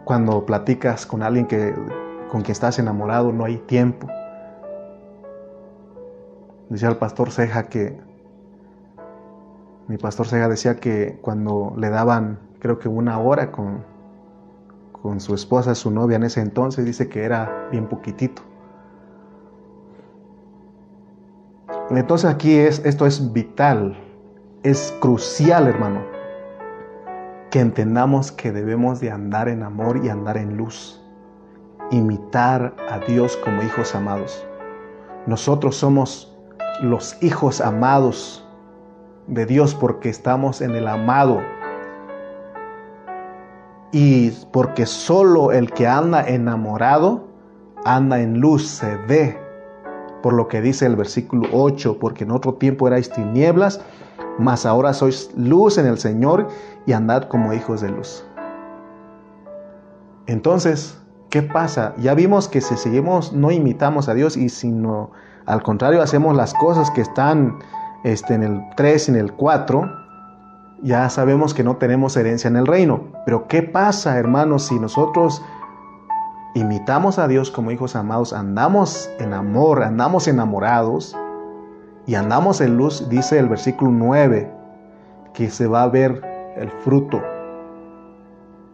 [0.05, 1.75] Cuando platicas con alguien que,
[2.31, 4.09] con quien estás enamorado, no hay tiempo.
[6.69, 8.01] Decía el pastor Ceja que,
[9.87, 13.85] mi pastor Ceja decía que cuando le daban, creo que una hora con,
[15.05, 18.41] con su esposa, su novia en ese entonces, dice que era bien poquitito
[21.91, 23.99] Entonces aquí es, esto es vital,
[24.63, 26.01] es crucial, hermano,
[27.51, 31.03] que entendamos que debemos de andar en amor y andar en luz,
[31.91, 34.43] imitar a Dios como hijos amados.
[35.27, 36.35] Nosotros somos
[36.81, 38.49] los hijos amados
[39.27, 41.43] de Dios porque estamos en el amado
[43.95, 47.29] y porque solo el que anda enamorado
[47.85, 49.39] anda en luz, se ve,
[50.21, 53.81] por lo que dice el versículo 8, porque en otro tiempo erais tinieblas,
[54.37, 56.49] mas ahora sois luz en el Señor
[56.87, 58.25] y andad como hijos de luz.
[60.27, 60.99] Entonces,
[61.31, 61.95] ¿qué pasa?
[61.99, 65.13] Ya vimos que si seguimos, no imitamos a Dios y sino
[65.47, 67.61] al contrario hacemos las cosas que están
[68.03, 70.04] este, en el 3 y en el 4,
[70.83, 73.05] ya sabemos que no tenemos herencia en el reino.
[73.25, 75.43] Pero ¿qué pasa, hermanos, si nosotros
[76.55, 81.17] imitamos a Dios como hijos amados, andamos en amor, andamos enamorados
[82.07, 83.09] y andamos en luz?
[83.09, 84.53] Dice el versículo 9
[85.33, 86.23] que se va a ver
[86.57, 87.23] el fruto.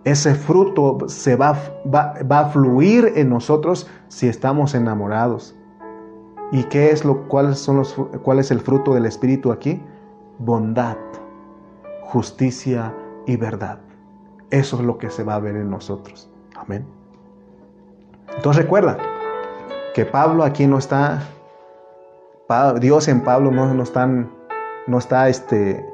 [0.05, 1.57] Ese fruto se va,
[1.91, 5.55] a fluir en nosotros si estamos enamorados.
[6.53, 9.83] ¿Y qué es lo, son los, cuál es el fruto del Espíritu aquí?
[10.39, 10.97] Bondad
[12.11, 12.93] justicia
[13.27, 13.79] y verdad.
[14.51, 16.29] Eso es lo que se va a ver en nosotros.
[16.57, 16.85] Amén.
[18.37, 18.99] Entonces recuerda
[19.95, 21.23] que Pablo aquí no está,
[22.81, 23.85] Dios en Pablo no, no,
[24.87, 25.87] no está este,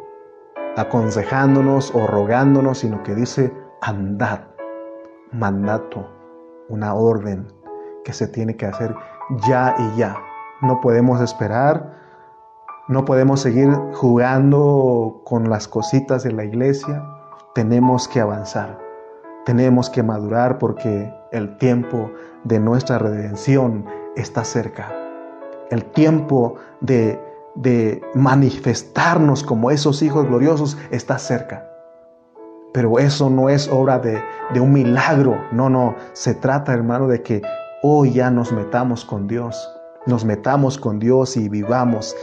[0.77, 3.53] aconsejándonos o rogándonos, sino que dice
[3.83, 4.41] andad,
[5.33, 6.09] mandato,
[6.69, 7.47] una orden
[8.05, 8.95] que se tiene que hacer
[9.47, 10.17] ya y ya.
[10.63, 12.06] No podemos esperar
[12.89, 17.05] no podemos seguir jugando con las cositas de la iglesia.
[17.53, 18.79] Tenemos que avanzar.
[19.45, 22.11] Tenemos que madurar porque el tiempo
[22.45, 23.85] de nuestra redención
[24.15, 24.93] está cerca.
[25.71, 27.21] El tiempo de,
[28.15, 31.69] manifestarnos como esos hijos gloriosos está cerca.
[32.73, 34.23] Pero eso no es obra de,
[34.53, 35.37] de un milagro.
[35.51, 35.97] No, no.
[36.13, 37.43] Se trata, hermano, de que
[37.83, 39.73] hoy ya nos metamos con Dios.
[40.07, 42.15] Nos metamos con Dios y vivamos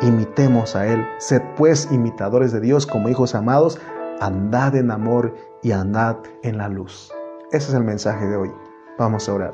[0.00, 1.06] imitemos a Él.
[1.18, 3.80] Sed pues imitadores de Dios como hijos amados,
[4.20, 7.12] andad en amor y andad en la luz.
[7.52, 8.52] Ese es el mensaje de hoy.
[8.98, 9.52] Vamos a orar.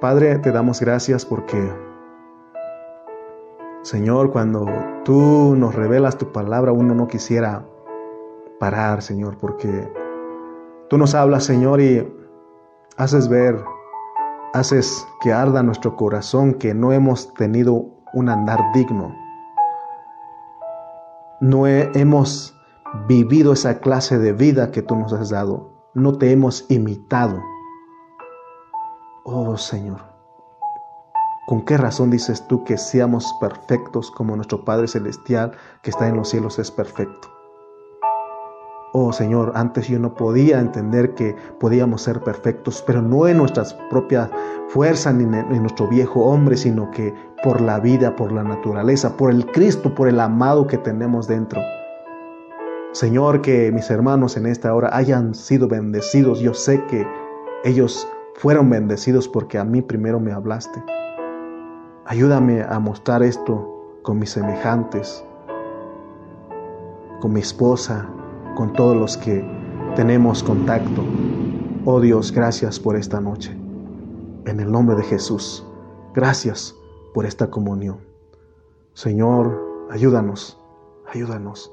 [0.00, 1.72] Padre, te damos gracias porque,
[3.82, 4.66] Señor, cuando
[5.04, 7.64] tú nos revelas tu palabra, uno no quisiera
[8.60, 9.92] parar, Señor, porque
[10.88, 12.12] tú nos hablas, Señor, y
[12.96, 13.64] haces ver,
[14.52, 19.14] haces que arda nuestro corazón que no hemos tenido un andar digno.
[21.40, 22.54] No hemos
[23.06, 25.70] vivido esa clase de vida que tú nos has dado.
[25.94, 27.40] No te hemos imitado.
[29.24, 30.00] Oh Señor,
[31.46, 35.52] ¿con qué razón dices tú que seamos perfectos como nuestro Padre Celestial
[35.82, 37.37] que está en los cielos es perfecto?
[38.92, 43.74] Oh Señor, antes yo no podía entender que podíamos ser perfectos, pero no en nuestras
[43.90, 44.30] propias
[44.68, 49.30] fuerzas ni en nuestro viejo hombre, sino que por la vida, por la naturaleza, por
[49.30, 51.60] el Cristo, por el amado que tenemos dentro.
[52.92, 56.40] Señor, que mis hermanos en esta hora hayan sido bendecidos.
[56.40, 57.06] Yo sé que
[57.62, 60.82] ellos fueron bendecidos porque a mí primero me hablaste.
[62.06, 65.22] Ayúdame a mostrar esto con mis semejantes,
[67.20, 68.08] con mi esposa,
[68.58, 69.48] con todos los que
[69.94, 71.04] tenemos contacto.
[71.84, 73.56] Oh Dios, gracias por esta noche.
[74.46, 75.64] En el nombre de Jesús,
[76.12, 76.74] gracias
[77.14, 78.00] por esta comunión.
[78.94, 80.58] Señor, ayúdanos,
[81.06, 81.72] ayúdanos.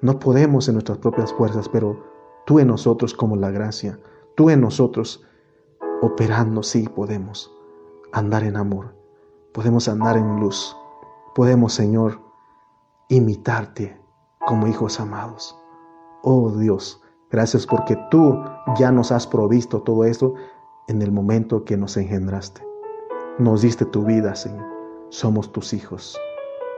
[0.00, 2.02] No podemos en nuestras propias fuerzas, pero
[2.46, 4.00] tú en nosotros como la gracia,
[4.36, 5.26] tú en nosotros
[6.00, 7.54] operando, sí podemos
[8.12, 8.94] andar en amor,
[9.52, 10.74] podemos andar en luz,
[11.34, 12.18] podemos, Señor,
[13.10, 13.99] imitarte
[14.46, 15.56] como hijos amados.
[16.22, 18.38] Oh Dios, gracias porque tú
[18.78, 20.34] ya nos has provisto todo esto
[20.88, 22.66] en el momento que nos engendraste.
[23.38, 24.66] Nos diste tu vida, Señor.
[25.08, 26.18] Somos tus hijos.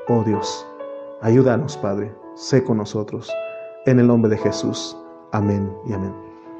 [0.08, 0.66] Oh Dios,
[1.20, 2.14] ayúdanos, Padre.
[2.34, 3.30] Sé con nosotros.
[3.86, 4.96] En el nombre de Jesús.
[5.32, 6.31] Amén y amén.